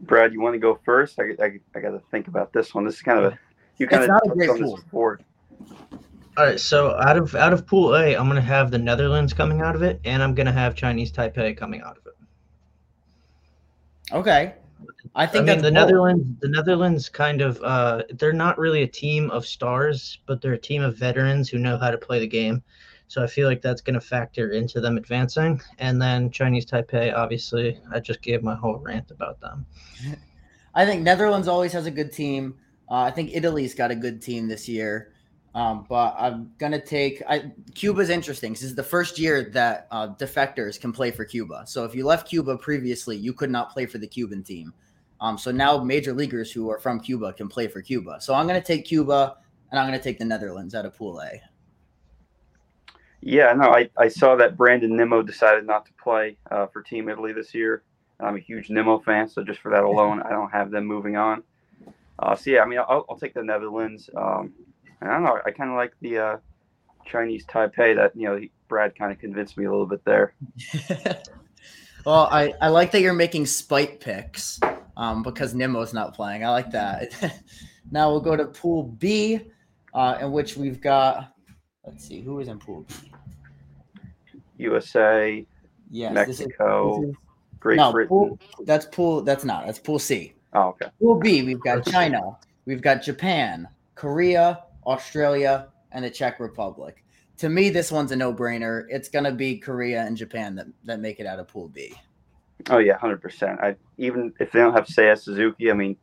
Brad, 0.03 0.33
you 0.33 0.41
want 0.41 0.55
to 0.55 0.59
go 0.59 0.79
first? 0.85 1.19
I, 1.21 1.25
I, 1.43 1.61
I 1.75 1.81
got 1.81 1.91
to 1.91 2.03
think 2.11 2.29
about 2.29 2.53
this 2.53 2.75
one. 2.75 2.85
This 2.85 2.97
is 2.97 3.03
kind 3.03 3.19
of 3.19 3.33
a 3.33 3.39
you 3.79 3.87
kind 3.87 4.03
It's 4.03 4.05
of 4.05 4.09
not 4.09 4.23
a 4.27 4.31
great 4.31 4.51
on 4.51 4.61
this 4.61 4.73
pool. 4.73 4.77
before. 4.77 5.21
All 6.37 6.45
right, 6.45 6.61
so 6.61 6.97
out 7.01 7.17
of 7.17 7.35
out 7.35 7.53
of 7.53 7.67
Pool 7.67 7.97
A, 7.97 8.17
I'm 8.17 8.29
gonna 8.29 8.41
have 8.41 8.71
the 8.71 8.79
Netherlands 8.79 9.33
coming 9.33 9.61
out 9.63 9.75
of 9.75 9.83
it, 9.83 10.01
and 10.05 10.23
I'm 10.23 10.35
gonna 10.35 10.53
have 10.53 10.75
Chinese 10.75 11.11
Taipei 11.13 11.57
coming 11.57 11.81
out 11.83 11.97
of 11.97 12.07
it. 12.07 12.15
Okay, 14.13 14.55
I 15.15 15.27
I 15.27 15.27
think 15.27 15.47
mean, 15.47 15.47
that's 15.47 15.63
the 15.63 15.71
bold. 15.73 15.73
Netherlands. 15.73 16.27
The 16.41 16.49
Netherlands 16.49 17.09
kind 17.09 17.41
of 17.41 17.61
uh, 17.63 18.03
they're 18.11 18.33
not 18.33 18.59
really 18.59 18.83
a 18.83 18.87
team 18.87 19.31
of 19.31 19.47
stars, 19.47 20.19
but 20.27 20.41
they're 20.41 20.53
a 20.55 20.59
team 20.59 20.83
of 20.83 20.97
veterans 20.97 21.49
who 21.49 21.59
know 21.59 21.79
how 21.79 21.91
to 21.91 21.99
play 21.99 22.19
the 22.21 22.27
game. 22.27 22.63
So 23.09 23.23
I 23.23 23.27
feel 23.27 23.49
like 23.49 23.63
that's 23.63 23.81
going 23.81 23.95
to 23.95 24.01
factor 24.01 24.51
into 24.51 24.81
them 24.81 24.97
advancing. 24.97 25.61
And 25.79 26.01
then 26.03 26.31
Chinese 26.31 26.67
Taipei, 26.67 27.15
obviously, 27.15 27.79
I 27.93 28.01
just 28.01 28.21
gave 28.21 28.43
my 28.43 28.55
whole 28.55 28.77
rant 28.77 29.11
about 29.11 29.41
them. 29.41 29.65
I 30.75 30.85
think 30.85 31.03
Netherlands 31.03 31.49
always 31.49 31.73
has 31.73 31.87
a 31.87 31.91
good 31.91 32.13
team. 32.13 32.57
Uh, 32.91 33.03
I 33.03 33.11
think 33.11 33.31
Italy's 33.33 33.75
got 33.75 33.91
a 33.91 33.97
good 33.97 34.21
team 34.21 34.49
this 34.49 34.69
year. 34.69 35.13
Um, 35.57 35.87
but 35.89 36.15
I'm 36.19 36.53
gonna 36.59 36.85
take 36.85 37.23
I, 37.27 37.51
Cuba's 37.75 38.11
interesting. 38.11 38.53
This 38.53 38.63
is 38.63 38.75
the 38.75 38.83
first 38.83 39.19
year 39.19 39.49
that 39.55 39.87
uh, 39.91 40.09
defectors 40.09 40.79
can 40.79 40.93
play 40.93 41.11
for 41.11 41.25
Cuba. 41.25 41.65
So 41.67 41.85
if 41.85 41.95
you 41.95 42.05
left 42.05 42.29
Cuba 42.29 42.59
previously, 42.59 43.17
you 43.17 43.33
could 43.33 43.51
not 43.51 43.73
play 43.73 43.87
for 43.87 43.97
the 43.97 44.07
Cuban 44.07 44.43
team. 44.43 44.75
Um, 45.19 45.39
so 45.39 45.51
now 45.51 45.83
major 45.83 46.13
leaguers 46.13 46.53
who 46.53 46.69
are 46.69 46.79
from 46.79 47.01
Cuba 47.01 47.33
can 47.33 47.49
play 47.49 47.69
for 47.69 47.81
Cuba. 47.81 48.19
So 48.21 48.35
I'm 48.35 48.47
gonna 48.47 48.61
take 48.61 48.85
Cuba, 48.85 49.39
and 49.71 49.81
I'm 49.81 49.87
gonna 49.87 49.99
take 49.99 50.19
the 50.19 50.27
Netherlands 50.27 50.75
out 50.75 50.85
of 50.85 50.95
Pool 50.95 51.23
A. 51.23 51.41
Yeah, 53.27 53.53
no, 53.55 53.73
I, 53.73 53.91
I 53.99 54.07
saw 54.07 54.37
that 54.37 54.57
Brandon 54.57 54.97
Nimmo 54.97 55.21
decided 55.21 55.67
not 55.67 55.85
to 55.87 55.93
play 56.01 56.37
uh, 56.53 56.67
for 56.69 56.81
Team 56.81 57.09
Italy 57.09 57.33
this 57.33 57.53
year. 57.53 57.83
I'm 58.21 58.37
a 58.37 58.39
huge 58.39 58.71
Nimmo 58.71 59.01
fan, 59.01 59.29
so 59.29 59.43
just 59.43 59.59
for 59.59 59.73
that 59.73 59.83
alone, 59.83 60.23
I 60.23 60.31
don't 60.31 60.49
have 60.51 60.71
them 60.71 60.87
moving 60.87 61.17
on. 61.17 61.43
Uh, 62.21 62.37
so 62.37 62.51
yeah, 62.51 62.63
I 62.63 62.67
mean, 62.67 62.79
I'll, 62.79 63.05
I'll 63.11 63.19
take 63.19 63.35
the 63.35 63.43
Netherlands. 63.43 64.09
Um, 64.17 64.53
I 65.03 65.09
don't 65.09 65.25
know. 65.25 65.41
I 65.45 65.51
kind 65.51 65.71
of 65.71 65.77
like 65.77 65.93
the 66.01 66.19
uh, 66.19 66.37
Chinese 67.05 67.45
Taipei. 67.47 67.97
That 67.97 68.13
you 68.15 68.29
know, 68.29 68.41
Brad 68.69 68.95
kind 68.95 69.11
of 69.11 69.19
convinced 69.19 69.59
me 69.59 69.65
a 69.65 69.71
little 69.73 69.87
bit 69.87 70.05
there. 70.05 70.33
well, 72.07 72.29
I, 72.31 72.55
I 72.61 72.69
like 72.69 72.93
that 72.93 73.01
you're 73.01 73.13
making 73.13 73.47
spite 73.47 73.99
picks 73.99 74.61
um, 74.97 75.25
because 75.25 75.53
Nimmo's 75.53 75.93
not 75.93 76.15
playing. 76.15 76.45
I 76.45 76.51
like 76.51 76.71
that. 76.71 77.43
now 77.91 78.09
we'll 78.09 78.21
go 78.21 78.37
to 78.37 78.45
Pool 78.45 78.85
B, 78.85 79.41
uh, 79.95 80.19
in 80.21 80.31
which 80.31 80.57
we've 80.57 80.81
got. 80.81 81.33
Let's 81.85 82.07
see 82.07 82.21
who 82.21 82.39
is 82.39 82.47
in 82.47 82.61
Pool 82.61 82.87
B. 82.89 83.13
USA, 84.59 85.47
Yes, 85.91 86.13
Mexico, 86.13 87.01
this 87.01 87.11
is- 87.11 87.17
Great 87.61 87.77
no, 87.77 87.91
Britain. 87.93 88.09
pool, 88.09 88.39
that's 88.65 88.87
pool. 88.87 89.23
That's 89.23 89.45
not. 89.45 89.67
That's 89.67 89.79
Pool 89.79 89.99
C. 89.99 90.35
Oh, 90.53 90.69
okay. 90.69 90.87
Pool 91.01 91.19
B, 91.19 91.43
we've 91.43 91.61
got 91.61 91.85
China, 91.87 92.37
we've 92.65 92.83
got 92.83 93.03
Japan, 93.03 93.67
Korea, 93.95 94.63
Australia, 94.87 95.69
and 95.93 96.05
the 96.05 96.11
Czech 96.11 96.39
Republic. 96.39 97.03
To 97.39 97.49
me, 97.49 97.71
this 97.71 97.91
one's 97.91 98.13
a 98.13 98.17
no-brainer. 98.17 98.85
It's 98.89 99.09
gonna 99.09 99.33
be 99.33 99.59
Korea 99.59 100.03
and 100.03 100.17
Japan 100.17 100.55
that, 100.57 100.67
that 100.85 101.01
make 101.01 101.19
it 101.19 101.27
out 101.27 101.39
of 101.39 101.49
Pool 101.49 101.69
B. 101.69 101.95
Oh 102.71 102.79
yeah, 102.79 102.97
hundred 102.99 103.21
percent. 103.21 103.59
I 103.61 103.77
even 103.99 104.33
if 104.39 104.53
they 104.53 104.59
don't 104.61 104.75
have 104.75 104.87
Seiya 104.87 105.19
Suzuki, 105.19 105.71
I 105.71 105.75
mean, 105.75 105.97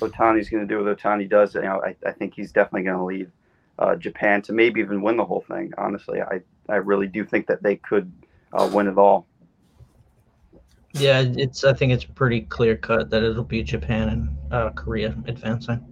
Ohtani's 0.00 0.48
going 0.48 0.66
to 0.66 0.74
do 0.74 0.82
what 0.82 0.98
Ohtani 0.98 1.28
does. 1.28 1.54
You 1.54 1.62
know, 1.62 1.82
I, 1.84 1.94
I 2.06 2.12
think 2.12 2.34
he's 2.34 2.52
definitely 2.52 2.84
going 2.84 2.98
to 2.98 3.04
lead 3.04 3.30
uh, 3.78 3.96
Japan 3.96 4.40
to 4.42 4.52
maybe 4.52 4.80
even 4.80 5.02
win 5.02 5.16
the 5.16 5.24
whole 5.24 5.44
thing. 5.48 5.72
Honestly, 5.78 6.20
I 6.22 6.40
I 6.68 6.76
really 6.76 7.06
do 7.06 7.24
think 7.24 7.46
that 7.46 7.62
they 7.62 7.76
could 7.76 8.10
uh, 8.52 8.68
win 8.72 8.88
it 8.88 8.98
all. 8.98 9.26
Yeah, 10.92 11.24
it's. 11.26 11.64
I 11.64 11.72
think 11.72 11.92
it's 11.92 12.04
pretty 12.04 12.42
clear 12.42 12.76
cut 12.76 13.10
that 13.10 13.22
it'll 13.22 13.42
be 13.42 13.62
Japan 13.62 14.08
and 14.08 14.52
uh, 14.52 14.70
Korea 14.70 15.16
advancing. 15.26 15.84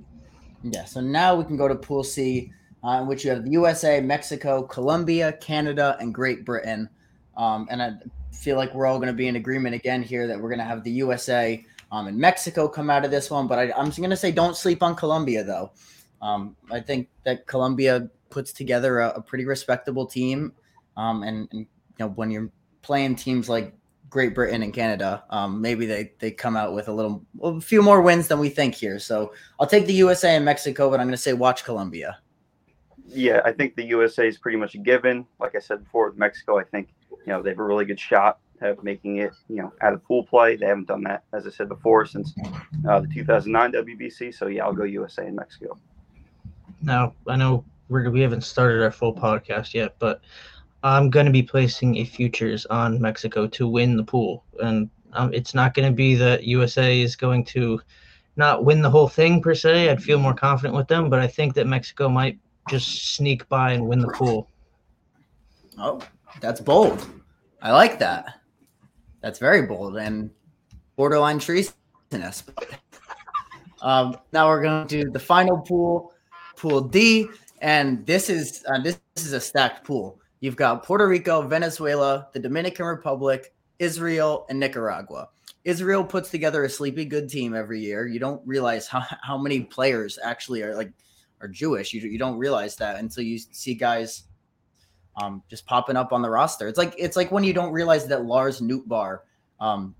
Yeah. 0.62 0.84
So 0.84 1.00
now 1.00 1.34
we 1.34 1.44
can 1.44 1.56
go 1.56 1.66
to 1.66 1.74
Pool 1.74 2.04
C, 2.04 2.52
uh, 2.84 3.00
in 3.00 3.08
which 3.08 3.24
you 3.24 3.30
have 3.30 3.44
the 3.44 3.50
USA, 3.50 4.00
Mexico, 4.00 4.62
Colombia, 4.62 5.32
Canada, 5.34 5.96
and 5.98 6.14
Great 6.14 6.44
Britain. 6.44 6.88
Um, 7.36 7.66
and 7.70 7.82
I 7.82 7.94
feel 8.32 8.56
like 8.56 8.72
we're 8.74 8.86
all 8.86 8.98
going 8.98 9.08
to 9.08 9.14
be 9.14 9.26
in 9.26 9.36
agreement 9.36 9.74
again 9.74 10.02
here 10.02 10.28
that 10.28 10.40
we're 10.40 10.48
going 10.48 10.60
to 10.60 10.64
have 10.64 10.84
the 10.84 10.90
USA 10.92 11.64
um, 11.92 12.06
and 12.06 12.16
Mexico 12.16 12.66
come 12.66 12.88
out 12.88 13.04
of 13.04 13.10
this 13.10 13.30
one. 13.30 13.46
But 13.46 13.58
I, 13.58 13.72
I'm 13.72 13.86
just 13.86 13.98
going 13.98 14.10
to 14.10 14.16
say 14.16 14.32
don't 14.32 14.56
sleep 14.56 14.82
on 14.82 14.96
Colombia, 14.96 15.44
though. 15.44 15.72
Um, 16.22 16.56
I 16.70 16.80
think 16.80 17.08
that 17.24 17.46
Colombia 17.46 18.08
puts 18.30 18.52
together 18.52 19.00
a, 19.00 19.10
a 19.10 19.20
pretty 19.20 19.44
respectable 19.44 20.06
team. 20.06 20.52
Um, 20.96 21.22
and, 21.22 21.48
and 21.52 21.60
you 21.60 21.66
know 21.98 22.08
when 22.08 22.30
you're 22.30 22.50
playing 22.82 23.16
teams 23.16 23.48
like 23.48 23.74
Great 24.10 24.34
Britain 24.34 24.62
and 24.62 24.74
Canada, 24.74 25.24
um, 25.30 25.60
maybe 25.60 25.86
they 25.86 26.12
they 26.18 26.30
come 26.30 26.56
out 26.56 26.74
with 26.74 26.88
a 26.88 26.92
little 26.92 27.24
a 27.42 27.60
few 27.60 27.82
more 27.82 28.02
wins 28.02 28.28
than 28.28 28.38
we 28.38 28.48
think 28.48 28.74
here. 28.74 28.98
So 28.98 29.32
I'll 29.58 29.66
take 29.66 29.86
the 29.86 29.94
USA 29.94 30.36
and 30.36 30.44
Mexico, 30.44 30.90
but 30.90 31.00
I'm 31.00 31.06
going 31.06 31.12
to 31.12 31.22
say 31.22 31.32
watch 31.32 31.64
Colombia. 31.64 32.18
Yeah, 33.06 33.40
I 33.44 33.52
think 33.52 33.74
the 33.74 33.84
USA 33.86 34.28
is 34.28 34.38
pretty 34.38 34.58
much 34.58 34.74
a 34.74 34.78
given. 34.78 35.26
Like 35.40 35.54
I 35.54 35.60
said 35.60 35.84
before, 35.84 36.10
with 36.10 36.18
Mexico, 36.18 36.58
I 36.58 36.64
think 36.64 36.88
you 37.10 37.32
know 37.32 37.42
they 37.42 37.50
have 37.50 37.58
a 37.58 37.64
really 37.64 37.84
good 37.84 38.00
shot 38.00 38.38
of 38.60 38.82
making 38.84 39.16
it 39.16 39.32
you 39.48 39.56
know 39.56 39.72
out 39.80 39.92
of 39.92 40.04
pool 40.04 40.24
play. 40.24 40.56
They 40.56 40.66
haven't 40.66 40.88
done 40.88 41.02
that, 41.04 41.24
as 41.32 41.46
I 41.46 41.50
said 41.50 41.68
before, 41.68 42.04
since 42.06 42.34
uh, 42.88 43.00
the 43.00 43.08
2009 43.08 43.72
WBC. 43.72 44.34
So 44.34 44.46
yeah, 44.46 44.64
I'll 44.64 44.72
go 44.72 44.84
USA 44.84 45.26
and 45.26 45.36
Mexico. 45.36 45.78
Now 46.82 47.14
I 47.26 47.36
know 47.36 47.64
we're, 47.88 48.10
we 48.10 48.20
haven't 48.20 48.44
started 48.44 48.82
our 48.82 48.90
full 48.90 49.14
podcast 49.14 49.74
yet, 49.74 49.96
but 49.98 50.20
I'm 50.82 51.10
going 51.10 51.26
to 51.26 51.32
be 51.32 51.42
placing 51.42 51.96
a 51.98 52.04
futures 52.04 52.66
on 52.66 53.00
Mexico 53.00 53.46
to 53.46 53.68
win 53.68 53.96
the 53.96 54.04
pool, 54.04 54.44
and 54.60 54.90
um, 55.12 55.32
it's 55.32 55.54
not 55.54 55.74
going 55.74 55.88
to 55.88 55.94
be 55.94 56.14
that 56.16 56.44
USA 56.44 57.00
is 57.00 57.16
going 57.16 57.44
to 57.46 57.80
not 58.36 58.64
win 58.64 58.82
the 58.82 58.90
whole 58.90 59.08
thing 59.08 59.42
per 59.42 59.54
se. 59.54 59.90
I'd 59.90 60.02
feel 60.02 60.18
more 60.18 60.34
confident 60.34 60.74
with 60.74 60.88
them, 60.88 61.10
but 61.10 61.20
I 61.20 61.26
think 61.26 61.54
that 61.54 61.66
Mexico 61.66 62.08
might 62.08 62.38
just 62.68 63.14
sneak 63.14 63.48
by 63.48 63.72
and 63.72 63.86
win 63.86 64.00
the 64.00 64.08
pool. 64.08 64.48
Oh, 65.78 66.00
that's 66.40 66.60
bold. 66.60 67.06
I 67.60 67.72
like 67.72 67.98
that. 67.98 68.40
That's 69.20 69.38
very 69.38 69.62
bold 69.62 69.96
and 69.96 70.30
borderline 70.96 71.38
treasonous. 71.38 72.44
Um, 73.82 74.16
now 74.32 74.48
we're 74.48 74.62
going 74.62 74.86
to 74.86 75.04
do 75.04 75.10
the 75.10 75.18
final 75.18 75.58
pool, 75.58 76.12
Pool 76.56 76.80
D, 76.80 77.28
and 77.60 78.06
this 78.06 78.30
is 78.30 78.64
uh, 78.72 78.80
this, 78.80 79.00
this 79.14 79.26
is 79.26 79.32
a 79.32 79.40
stacked 79.40 79.84
pool. 79.84 80.20
You've 80.42 80.56
got 80.56 80.82
Puerto 80.82 81.06
Rico, 81.06 81.40
Venezuela, 81.42 82.26
the 82.32 82.40
Dominican 82.40 82.84
Republic, 82.84 83.54
Israel, 83.78 84.44
and 84.50 84.58
Nicaragua. 84.58 85.28
Israel 85.64 86.02
puts 86.02 86.30
together 86.30 86.64
a 86.64 86.68
sleepy 86.68 87.04
good 87.04 87.28
team 87.28 87.54
every 87.54 87.80
year. 87.80 88.08
You 88.08 88.18
don't 88.18 88.44
realize 88.44 88.88
how, 88.88 89.04
how 89.22 89.38
many 89.38 89.60
players 89.60 90.18
actually 90.22 90.62
are 90.64 90.74
like 90.74 90.92
are 91.40 91.46
Jewish. 91.46 91.92
You, 91.94 92.00
you 92.00 92.18
don't 92.18 92.36
realize 92.38 92.74
that 92.76 92.98
until 92.98 93.22
you 93.22 93.38
see 93.38 93.74
guys 93.74 94.24
um, 95.22 95.44
just 95.48 95.64
popping 95.64 95.94
up 95.96 96.12
on 96.12 96.22
the 96.22 96.30
roster. 96.30 96.66
It's 96.66 96.78
like 96.78 96.94
it's 96.98 97.16
like 97.16 97.30
when 97.30 97.44
you 97.44 97.52
don't 97.52 97.72
realize 97.72 98.08
that 98.08 98.24
Lars 98.24 98.60
Nootbaar 98.60 99.20
um, 99.60 99.94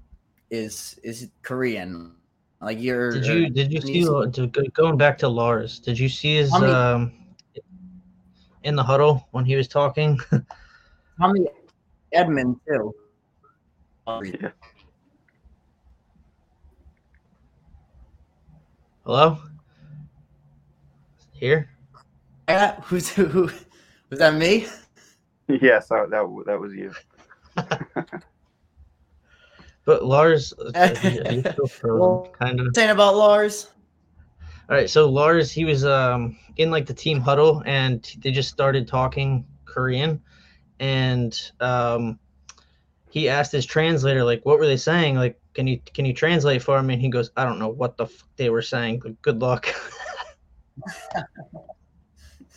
is 0.50 0.98
is 1.04 1.28
Korean. 1.42 2.16
Like 2.60 2.80
you're 2.80 3.12
Did 3.12 3.26
you 3.26 3.48
did 3.48 3.72
you 3.72 3.80
see 3.80 3.92
Easy. 3.92 4.30
to, 4.32 4.46
go- 4.48 4.64
going 4.74 4.96
back 4.96 5.18
to 5.18 5.28
Lars? 5.28 5.78
Did 5.78 5.96
you 6.00 6.08
see 6.08 6.34
his 6.34 6.50
How 6.50 6.58
many- 6.58 6.72
um 6.72 7.12
in 8.64 8.76
the 8.76 8.82
huddle 8.82 9.26
when 9.32 9.44
he 9.44 9.56
was 9.56 9.68
talking? 9.68 10.18
Tommy 11.20 11.46
Edman 12.14 12.58
too. 12.66 12.94
Yeah. 14.06 14.50
Hello, 19.04 19.38
here. 21.32 21.70
Yeah, 22.48 22.80
who's 22.82 23.08
who? 23.08 23.50
Was 24.10 24.18
that 24.18 24.34
me? 24.34 24.66
Yes, 25.60 25.88
that, 25.88 26.08
that 26.10 26.44
that 26.46 26.58
was 26.58 26.72
you. 26.72 26.92
But 29.84 30.04
Lars, 30.04 30.52
uh, 30.52 30.70
are 31.26 31.32
you 31.32 31.40
still 31.40 31.66
frozen? 31.66 31.98
Well- 31.98 32.28
kind 32.38 32.60
of. 32.60 32.68
Saying 32.74 32.90
about 32.90 33.16
Lars. 33.16 33.70
All 34.72 34.78
right, 34.78 34.88
so 34.88 35.06
Lars, 35.06 35.52
he 35.52 35.66
was 35.66 35.84
um, 35.84 36.34
in 36.56 36.70
like 36.70 36.86
the 36.86 36.94
team 36.94 37.20
huddle, 37.20 37.62
and 37.66 38.10
they 38.20 38.30
just 38.30 38.48
started 38.48 38.88
talking 38.88 39.44
Korean, 39.66 40.22
and 40.80 41.38
um, 41.60 42.18
he 43.10 43.28
asked 43.28 43.52
his 43.52 43.66
translator 43.66 44.24
like, 44.24 44.40
"What 44.46 44.58
were 44.58 44.66
they 44.66 44.78
saying? 44.78 45.16
Like, 45.16 45.38
can 45.52 45.66
you 45.66 45.78
can 45.92 46.06
you 46.06 46.14
translate 46.14 46.62
for 46.62 46.82
me?" 46.82 46.94
And 46.94 47.02
he 47.02 47.10
goes, 47.10 47.30
"I 47.36 47.44
don't 47.44 47.58
know 47.58 47.68
what 47.68 47.98
the 47.98 48.06
fuck 48.06 48.26
they 48.36 48.48
were 48.48 48.62
saying. 48.62 49.02
Like, 49.04 49.20
good 49.20 49.42
luck." 49.42 49.68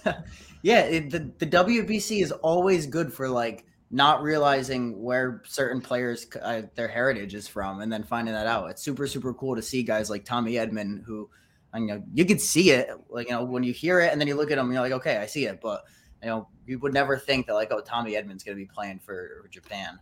yeah, 0.62 0.84
it, 0.84 1.10
the 1.10 1.30
the 1.38 1.48
WBC 1.48 2.22
is 2.22 2.32
always 2.32 2.88
good 2.88 3.12
for 3.12 3.28
like 3.28 3.66
not 3.92 4.24
realizing 4.24 5.04
where 5.04 5.42
certain 5.46 5.82
players 5.82 6.28
uh, 6.42 6.62
their 6.76 6.88
heritage 6.88 7.36
is 7.36 7.50
from 7.50 7.82
and 7.82 7.92
then 7.92 8.04
finding 8.04 8.34
that 8.34 8.48
out. 8.48 8.70
It's 8.70 8.82
super 8.82 9.06
super 9.06 9.34
cool 9.34 9.58
to 9.58 9.62
see 9.62 9.84
guys 9.84 10.10
like 10.10 10.24
Tommy 10.24 10.54
Edman 10.54 11.04
who 11.04 11.30
you 11.76 11.86
know 11.88 12.04
you 12.14 12.26
could 12.26 12.42
see 12.42 12.72
it 12.72 12.90
like 13.10 13.28
you 13.28 13.34
know 13.34 13.44
when 13.44 13.64
you 13.64 13.74
hear 13.74 14.00
it 14.00 14.12
and 14.12 14.20
then 14.20 14.28
you 14.28 14.36
look 14.36 14.52
at 14.52 14.58
them 14.58 14.72
you're 14.72 14.82
like 14.82 14.92
okay 14.92 15.18
I 15.18 15.26
see 15.26 15.46
it 15.46 15.60
but 15.62 15.84
you 16.22 16.30
know 16.30 16.48
you 16.66 16.80
would 16.80 16.94
never 16.94 17.18
think 17.18 17.48
that 17.48 17.54
like 17.54 17.72
oh 17.72 17.82
Tommy 17.82 18.14
Edman's 18.14 18.44
going 18.44 18.58
to 18.58 18.64
be 18.64 18.70
playing 18.72 19.00
for 19.00 19.48
Japan. 19.52 20.00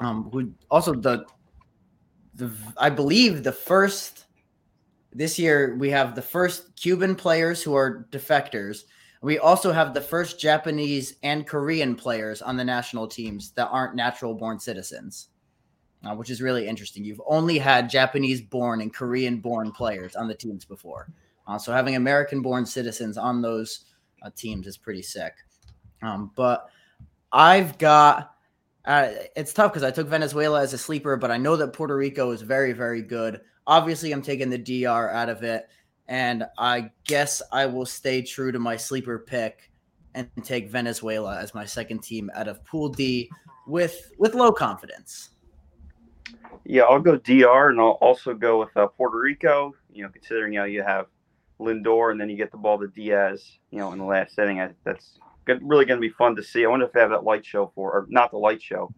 Um 0.00 0.30
who 0.30 0.52
also 0.70 0.94
the 0.94 1.26
the 2.34 2.50
I 2.76 2.90
believe 2.90 3.42
the 3.42 3.52
first 3.52 4.26
this 5.12 5.38
year 5.38 5.76
we 5.76 5.90
have 5.90 6.14
the 6.14 6.22
first 6.22 6.76
Cuban 6.76 7.14
players 7.14 7.62
who 7.62 7.74
are 7.74 8.06
defectors 8.10 8.84
we 9.20 9.38
also 9.38 9.72
have 9.72 9.94
the 9.94 10.00
first 10.00 10.38
Japanese 10.38 11.16
and 11.22 11.46
Korean 11.46 11.96
players 11.96 12.40
on 12.40 12.56
the 12.56 12.64
national 12.64 13.08
teams 13.08 13.50
that 13.52 13.68
aren't 13.68 13.96
natural 13.96 14.34
born 14.34 14.60
citizens, 14.60 15.30
uh, 16.04 16.14
which 16.14 16.30
is 16.30 16.40
really 16.40 16.66
interesting. 16.66 17.04
You've 17.04 17.22
only 17.26 17.58
had 17.58 17.90
Japanese 17.90 18.40
born 18.40 18.80
and 18.80 18.92
Korean 18.92 19.38
born 19.38 19.72
players 19.72 20.16
on 20.16 20.28
the 20.28 20.34
teams 20.34 20.64
before. 20.64 21.08
Uh, 21.46 21.58
so 21.58 21.72
having 21.72 21.96
American 21.96 22.42
born 22.42 22.66
citizens 22.66 23.16
on 23.16 23.42
those 23.42 23.86
uh, 24.22 24.30
teams 24.36 24.66
is 24.66 24.76
pretty 24.76 25.02
sick. 25.02 25.34
Um, 26.02 26.30
but 26.34 26.68
I've 27.32 27.78
got. 27.78 28.34
Uh, 28.84 29.10
it's 29.36 29.52
tough 29.52 29.72
because 29.72 29.82
I 29.82 29.90
took 29.90 30.08
Venezuela 30.08 30.62
as 30.62 30.72
a 30.72 30.78
sleeper, 30.78 31.16
but 31.16 31.30
I 31.30 31.36
know 31.36 31.56
that 31.56 31.74
Puerto 31.74 31.94
Rico 31.94 32.30
is 32.30 32.40
very, 32.40 32.72
very 32.72 33.02
good. 33.02 33.40
Obviously, 33.66 34.12
I'm 34.12 34.22
taking 34.22 34.48
the 34.48 34.56
DR 34.56 35.10
out 35.10 35.28
of 35.28 35.42
it. 35.42 35.68
And 36.08 36.46
I 36.56 36.90
guess 37.04 37.42
I 37.52 37.66
will 37.66 37.84
stay 37.84 38.22
true 38.22 38.50
to 38.50 38.58
my 38.58 38.78
sleeper 38.78 39.18
pick 39.18 39.70
and 40.14 40.28
take 40.42 40.70
Venezuela 40.70 41.38
as 41.38 41.54
my 41.54 41.66
second 41.66 42.02
team 42.02 42.30
out 42.34 42.48
of 42.48 42.64
Pool 42.64 42.88
D 42.88 43.30
with 43.66 44.10
with 44.18 44.34
low 44.34 44.50
confidence. 44.50 45.30
Yeah, 46.68 46.82
I'll 46.82 47.00
go 47.00 47.16
DR, 47.16 47.70
and 47.70 47.80
I'll 47.80 47.98
also 48.02 48.34
go 48.34 48.60
with 48.60 48.76
uh, 48.76 48.88
Puerto 48.88 49.18
Rico. 49.18 49.74
You 49.90 50.02
know, 50.02 50.10
considering 50.10 50.52
how 50.52 50.64
you 50.64 50.82
have 50.82 51.06
Lindor, 51.58 52.12
and 52.12 52.20
then 52.20 52.28
you 52.28 52.36
get 52.36 52.50
the 52.50 52.58
ball 52.58 52.78
to 52.78 52.88
Diaz. 52.88 53.42
You 53.70 53.78
know, 53.78 53.92
in 53.92 53.98
the 53.98 54.04
last 54.04 54.38
inning, 54.38 54.60
I, 54.60 54.70
that's 54.84 55.18
good, 55.46 55.60
really 55.62 55.86
going 55.86 55.98
to 55.98 56.06
be 56.06 56.12
fun 56.12 56.36
to 56.36 56.42
see. 56.42 56.66
I 56.66 56.68
wonder 56.68 56.84
if 56.84 56.92
they 56.92 57.00
have 57.00 57.08
that 57.08 57.24
light 57.24 57.46
show 57.46 57.72
for, 57.74 57.92
or 57.92 58.06
not 58.10 58.30
the 58.30 58.36
light 58.36 58.62
show, 58.62 58.92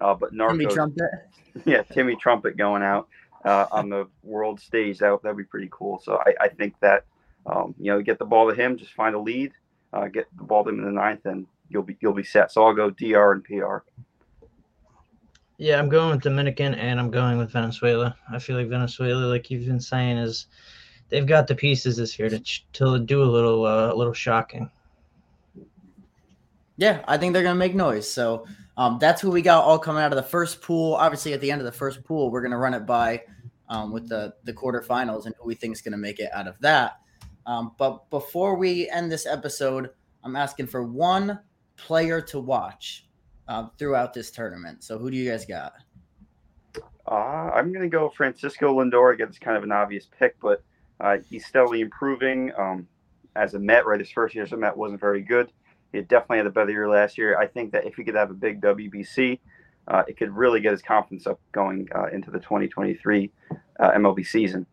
uh, 0.00 0.14
but 0.14 0.32
Narcos. 0.34 0.50
Timmy 0.50 0.66
Trumpet. 0.66 1.10
Yeah, 1.64 1.82
Timmy 1.82 2.16
Trumpet 2.16 2.58
going 2.58 2.82
out 2.82 3.08
uh, 3.46 3.64
on 3.72 3.88
the 3.88 4.06
world 4.22 4.60
stage. 4.60 4.98
That 4.98 5.18
that'd 5.22 5.38
be 5.38 5.44
pretty 5.44 5.70
cool. 5.72 5.98
So 6.04 6.20
I, 6.24 6.44
I 6.44 6.48
think 6.48 6.74
that 6.80 7.06
um, 7.46 7.74
you 7.78 7.90
know 7.90 8.02
get 8.02 8.18
the 8.18 8.26
ball 8.26 8.50
to 8.50 8.54
him, 8.54 8.76
just 8.76 8.92
find 8.92 9.14
a 9.14 9.18
lead, 9.18 9.52
uh, 9.92 10.06
get 10.08 10.26
the 10.36 10.44
ball 10.44 10.64
to 10.64 10.70
him 10.70 10.80
in 10.80 10.84
the 10.84 10.90
ninth, 10.92 11.24
and 11.24 11.46
you'll 11.70 11.82
be 11.82 11.96
you'll 12.02 12.12
be 12.12 12.22
set. 12.22 12.52
So 12.52 12.62
I'll 12.62 12.74
go 12.74 12.90
DR 12.90 13.32
and 13.32 13.42
PR. 13.42 13.78
Yeah, 15.58 15.78
I'm 15.78 15.88
going 15.88 16.10
with 16.10 16.22
Dominican 16.22 16.74
and 16.74 17.00
I'm 17.00 17.10
going 17.10 17.38
with 17.38 17.50
Venezuela. 17.50 18.14
I 18.30 18.38
feel 18.38 18.56
like 18.56 18.68
Venezuela, 18.68 19.24
like 19.24 19.50
you've 19.50 19.66
been 19.66 19.80
saying, 19.80 20.18
is 20.18 20.46
they've 21.08 21.26
got 21.26 21.46
the 21.46 21.54
pieces 21.54 21.96
this 21.96 22.18
year 22.18 22.28
to 22.28 22.38
to 22.74 22.98
do 22.98 23.22
a 23.22 23.24
little 23.24 23.64
uh, 23.64 23.92
a 23.92 23.94
little 23.94 24.12
shocking. 24.12 24.70
Yeah, 26.76 27.02
I 27.08 27.16
think 27.16 27.32
they're 27.32 27.42
gonna 27.42 27.54
make 27.54 27.74
noise. 27.74 28.10
So 28.10 28.46
um, 28.76 28.98
that's 28.98 29.22
who 29.22 29.30
we 29.30 29.40
got 29.40 29.64
all 29.64 29.78
coming 29.78 30.02
out 30.02 30.12
of 30.12 30.16
the 30.16 30.22
first 30.22 30.60
pool. 30.60 30.94
Obviously, 30.94 31.32
at 31.32 31.40
the 31.40 31.50
end 31.50 31.62
of 31.62 31.64
the 31.64 31.72
first 31.72 32.04
pool, 32.04 32.30
we're 32.30 32.42
gonna 32.42 32.58
run 32.58 32.74
it 32.74 32.84
by 32.84 33.22
um, 33.70 33.92
with 33.92 34.08
the 34.08 34.34
the 34.44 34.52
quarterfinals 34.52 35.24
and 35.24 35.34
who 35.38 35.46
we 35.46 35.54
think 35.54 35.74
is 35.74 35.82
to 35.82 35.96
make 35.96 36.18
it 36.18 36.30
out 36.34 36.46
of 36.46 36.58
that. 36.60 36.98
Um, 37.46 37.72
but 37.78 38.10
before 38.10 38.56
we 38.56 38.90
end 38.90 39.10
this 39.10 39.24
episode, 39.24 39.90
I'm 40.22 40.36
asking 40.36 40.66
for 40.66 40.82
one 40.82 41.38
player 41.76 42.20
to 42.20 42.40
watch 42.40 43.05
uh, 43.48 43.68
throughout 43.78 44.14
this 44.14 44.30
tournament. 44.30 44.84
So 44.84 44.98
who 44.98 45.10
do 45.10 45.16
you 45.16 45.30
guys 45.30 45.44
got? 45.44 45.74
Uh, 47.06 47.50
I'm 47.54 47.72
going 47.72 47.88
to 47.88 47.88
go 47.88 48.08
Francisco 48.08 48.80
Lindor. 48.80 49.14
I 49.14 49.16
guess 49.16 49.28
it's 49.28 49.38
kind 49.38 49.56
of 49.56 49.62
an 49.62 49.72
obvious 49.72 50.08
pick, 50.18 50.36
but 50.40 50.62
uh, 51.00 51.18
he's 51.28 51.46
steadily 51.46 51.80
improving. 51.80 52.52
Um, 52.58 52.88
as 53.36 53.54
a 53.54 53.58
Met, 53.58 53.86
right? 53.86 54.00
His 54.00 54.10
first 54.10 54.34
year 54.34 54.44
as 54.44 54.52
a 54.52 54.56
Met 54.56 54.76
wasn't 54.76 55.00
very 55.00 55.22
good. 55.22 55.52
He 55.92 56.00
definitely 56.00 56.38
had 56.38 56.46
a 56.46 56.50
better 56.50 56.70
year 56.70 56.88
last 56.88 57.16
year. 57.16 57.38
I 57.38 57.46
think 57.46 57.72
that 57.72 57.86
if 57.86 57.94
he 57.94 58.04
could 58.04 58.14
have 58.14 58.30
a 58.30 58.34
big 58.34 58.60
WBC, 58.60 59.38
uh, 59.88 60.02
it 60.08 60.16
could 60.16 60.34
really 60.34 60.60
get 60.60 60.72
his 60.72 60.82
confidence 60.82 61.26
up 61.26 61.38
going 61.52 61.88
uh, 61.94 62.06
into 62.06 62.30
the 62.30 62.40
2023 62.40 63.30
uh, 63.78 63.90
MLB 63.92 64.26
season. 64.26 64.66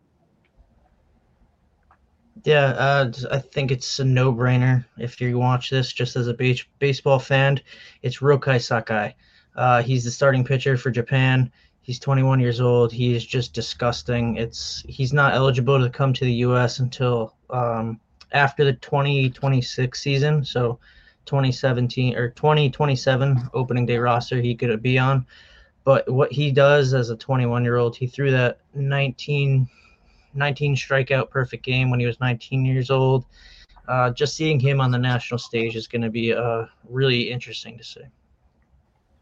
Yeah, 2.42 2.66
uh, 2.70 3.12
I 3.30 3.38
think 3.38 3.70
it's 3.70 4.00
a 4.00 4.04
no-brainer 4.04 4.84
if 4.98 5.20
you 5.20 5.38
watch 5.38 5.70
this 5.70 5.92
just 5.92 6.16
as 6.16 6.26
a 6.26 6.34
base- 6.34 6.64
baseball 6.80 7.18
fan. 7.18 7.60
It's 8.02 8.18
Roki 8.18 8.60
Sasaki. 8.60 9.14
Uh, 9.54 9.82
he's 9.82 10.04
the 10.04 10.10
starting 10.10 10.44
pitcher 10.44 10.76
for 10.76 10.90
Japan. 10.90 11.50
He's 11.82 12.00
21 12.00 12.40
years 12.40 12.60
old. 12.60 12.92
He 12.92 13.14
is 13.14 13.24
just 13.24 13.54
disgusting. 13.54 14.36
It's 14.36 14.82
he's 14.88 15.12
not 15.12 15.34
eligible 15.34 15.78
to 15.78 15.88
come 15.88 16.12
to 16.12 16.24
the 16.24 16.32
U.S. 16.46 16.80
until 16.80 17.34
um, 17.50 18.00
after 18.32 18.64
the 18.64 18.72
2026 18.72 20.00
season. 20.00 20.44
So 20.44 20.80
2017 21.26 22.16
or 22.16 22.30
2027 22.30 23.48
opening 23.54 23.86
day 23.86 23.98
roster 23.98 24.40
he 24.40 24.54
could 24.54 24.82
be 24.82 24.98
on. 24.98 25.24
But 25.84 26.10
what 26.10 26.32
he 26.32 26.50
does 26.50 26.94
as 26.94 27.10
a 27.10 27.16
21 27.16 27.62
year 27.62 27.76
old, 27.76 27.94
he 27.96 28.06
threw 28.06 28.30
that 28.32 28.58
19, 28.74 29.68
19 30.34 30.76
strikeout 30.76 31.30
perfect 31.30 31.64
game 31.64 31.90
when 31.90 32.00
he 32.00 32.06
was 32.06 32.20
19 32.20 32.64
years 32.64 32.90
old. 32.90 33.24
Uh, 33.86 34.10
just 34.10 34.34
seeing 34.34 34.58
him 34.58 34.80
on 34.80 34.90
the 34.90 34.98
national 34.98 35.38
stage 35.38 35.76
is 35.76 35.86
going 35.86 36.02
to 36.02 36.10
be 36.10 36.32
uh, 36.32 36.64
really 36.88 37.30
interesting 37.30 37.76
to 37.76 37.84
see. 37.84 38.00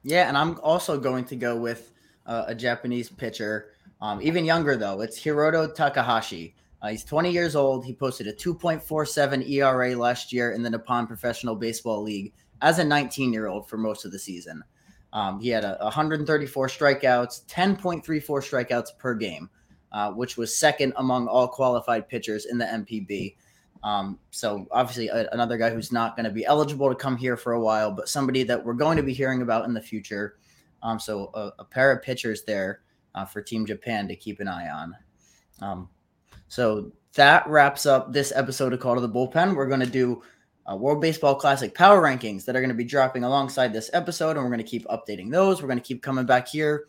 Yeah, 0.04 0.28
and 0.28 0.36
I'm 0.36 0.58
also 0.60 0.98
going 0.98 1.24
to 1.26 1.36
go 1.36 1.56
with 1.56 1.92
uh, 2.26 2.44
a 2.46 2.54
Japanese 2.54 3.08
pitcher, 3.08 3.72
um, 4.00 4.20
even 4.22 4.44
younger 4.44 4.76
though. 4.76 5.00
It's 5.00 5.20
Hiroto 5.20 5.72
Takahashi. 5.74 6.54
Uh, 6.80 6.88
he's 6.88 7.04
20 7.04 7.30
years 7.30 7.54
old. 7.54 7.84
He 7.84 7.92
posted 7.92 8.26
a 8.26 8.32
2.47 8.32 9.48
ERA 9.48 9.96
last 9.96 10.32
year 10.32 10.52
in 10.52 10.62
the 10.62 10.70
Nippon 10.70 11.06
Professional 11.06 11.54
Baseball 11.54 12.02
League 12.02 12.32
as 12.60 12.78
a 12.78 12.84
19 12.84 13.32
year 13.32 13.46
old 13.46 13.68
for 13.68 13.76
most 13.76 14.04
of 14.04 14.12
the 14.12 14.18
season. 14.18 14.62
Um, 15.12 15.40
he 15.40 15.50
had 15.50 15.64
a, 15.64 15.76
134 15.80 16.68
strikeouts, 16.68 17.44
10.34 17.46 18.02
strikeouts 18.02 18.98
per 18.98 19.14
game, 19.14 19.50
uh, 19.92 20.10
which 20.10 20.36
was 20.36 20.56
second 20.56 20.92
among 20.96 21.28
all 21.28 21.46
qualified 21.46 22.08
pitchers 22.08 22.46
in 22.46 22.58
the 22.58 22.64
NPB. 22.64 23.36
Um, 23.84 24.18
so 24.30 24.66
obviously 24.70 25.08
a, 25.08 25.28
another 25.32 25.58
guy 25.58 25.70
who's 25.70 25.92
not 25.92 26.16
going 26.16 26.24
to 26.24 26.30
be 26.30 26.46
eligible 26.46 26.88
to 26.88 26.94
come 26.94 27.16
here 27.16 27.36
for 27.36 27.52
a 27.52 27.60
while, 27.60 27.90
but 27.90 28.08
somebody 28.08 28.42
that 28.44 28.64
we're 28.64 28.74
going 28.74 28.96
to 28.96 29.02
be 29.02 29.12
hearing 29.12 29.42
about 29.42 29.64
in 29.64 29.74
the 29.74 29.80
future. 29.80 30.36
Um, 30.82 30.98
so 30.98 31.30
a, 31.34 31.52
a, 31.60 31.64
pair 31.64 31.92
of 31.92 32.02
pitchers 32.02 32.42
there 32.44 32.80
uh, 33.14 33.24
for 33.24 33.42
Team 33.42 33.66
Japan 33.66 34.08
to 34.08 34.16
keep 34.16 34.40
an 34.40 34.48
eye 34.48 34.68
on. 34.68 34.96
Um, 35.60 35.88
so 36.48 36.92
that 37.14 37.46
wraps 37.46 37.86
up 37.86 38.12
this 38.12 38.32
episode 38.34 38.72
of 38.72 38.80
Call 38.80 38.94
to 38.94 39.00
the 39.00 39.08
Bullpen. 39.08 39.54
We're 39.54 39.68
going 39.68 39.80
to 39.80 39.86
do 39.86 40.22
uh, 40.70 40.76
World 40.76 41.00
Baseball 41.00 41.34
Classic 41.34 41.74
power 41.74 42.00
rankings 42.00 42.44
that 42.44 42.56
are 42.56 42.60
going 42.60 42.70
to 42.70 42.74
be 42.74 42.84
dropping 42.84 43.24
alongside 43.24 43.72
this 43.72 43.90
episode, 43.92 44.36
and 44.36 44.40
we're 44.40 44.50
going 44.50 44.58
to 44.58 44.64
keep 44.64 44.86
updating 44.86 45.30
those. 45.30 45.60
We're 45.60 45.68
going 45.68 45.78
to 45.78 45.84
keep 45.84 46.02
coming 46.02 46.24
back 46.24 46.48
here 46.48 46.86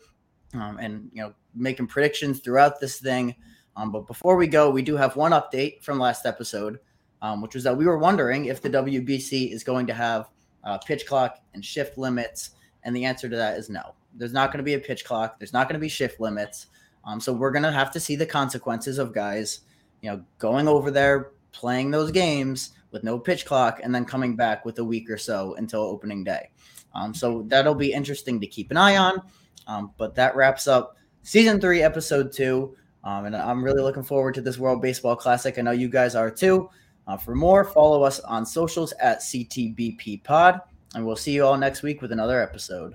um, 0.54 0.78
and 0.78 1.10
you 1.12 1.22
know 1.22 1.34
making 1.54 1.86
predictions 1.86 2.40
throughout 2.40 2.80
this 2.80 2.98
thing. 2.98 3.34
Um, 3.76 3.90
but 3.90 4.06
before 4.06 4.36
we 4.36 4.46
go, 4.46 4.70
we 4.70 4.82
do 4.82 4.96
have 4.96 5.16
one 5.16 5.32
update 5.32 5.82
from 5.82 5.98
last 5.98 6.26
episode, 6.26 6.78
um, 7.22 7.42
which 7.42 7.54
was 7.54 7.64
that 7.64 7.76
we 7.76 7.86
were 7.86 7.98
wondering 7.98 8.46
if 8.46 8.62
the 8.62 8.70
WBC 8.70 9.52
is 9.52 9.64
going 9.64 9.86
to 9.88 9.94
have 9.94 10.28
uh, 10.62 10.78
pitch 10.78 11.06
clock 11.06 11.38
and 11.54 11.64
shift 11.64 11.98
limits, 11.98 12.50
and 12.84 12.94
the 12.94 13.04
answer 13.04 13.28
to 13.28 13.36
that 13.36 13.58
is 13.58 13.68
no. 13.68 13.94
There's 14.14 14.32
not 14.32 14.52
going 14.52 14.58
to 14.58 14.64
be 14.64 14.74
a 14.74 14.78
pitch 14.78 15.04
clock. 15.04 15.38
There's 15.38 15.52
not 15.52 15.68
going 15.68 15.74
to 15.74 15.80
be 15.80 15.88
shift 15.88 16.20
limits. 16.20 16.68
Um, 17.06 17.20
so 17.20 17.32
we're 17.32 17.50
gonna 17.50 17.72
have 17.72 17.90
to 17.92 18.00
see 18.00 18.16
the 18.16 18.26
consequences 18.26 18.98
of 18.98 19.12
guys, 19.12 19.60
you 20.00 20.10
know, 20.10 20.24
going 20.38 20.68
over 20.68 20.90
there, 20.90 21.32
playing 21.52 21.90
those 21.90 22.10
games 22.10 22.70
with 22.90 23.04
no 23.04 23.18
pitch 23.18 23.44
clock, 23.44 23.80
and 23.82 23.94
then 23.94 24.04
coming 24.04 24.36
back 24.36 24.64
with 24.64 24.78
a 24.78 24.84
week 24.84 25.10
or 25.10 25.18
so 25.18 25.54
until 25.56 25.82
opening 25.82 26.24
day. 26.24 26.50
Um, 26.94 27.12
so 27.12 27.44
that'll 27.48 27.74
be 27.74 27.92
interesting 27.92 28.40
to 28.40 28.46
keep 28.46 28.70
an 28.70 28.76
eye 28.76 28.96
on. 28.96 29.20
Um, 29.66 29.92
but 29.96 30.14
that 30.14 30.36
wraps 30.36 30.66
up 30.66 30.96
season 31.22 31.60
three, 31.60 31.82
episode 31.82 32.32
two. 32.32 32.76
Um, 33.02 33.26
and 33.26 33.36
I'm 33.36 33.62
really 33.62 33.82
looking 33.82 34.02
forward 34.02 34.34
to 34.34 34.40
this 34.40 34.58
World 34.58 34.80
Baseball 34.80 35.16
Classic. 35.16 35.58
I 35.58 35.62
know 35.62 35.72
you 35.72 35.88
guys 35.88 36.14
are 36.14 36.30
too. 36.30 36.70
Uh, 37.06 37.16
for 37.16 37.34
more, 37.34 37.64
follow 37.64 38.02
us 38.02 38.20
on 38.20 38.46
socials 38.46 38.92
at 38.92 39.20
CTBP 39.20 40.24
Pod, 40.24 40.60
and 40.94 41.04
we'll 41.04 41.16
see 41.16 41.32
you 41.32 41.44
all 41.44 41.58
next 41.58 41.82
week 41.82 42.00
with 42.00 42.12
another 42.12 42.42
episode. 42.42 42.94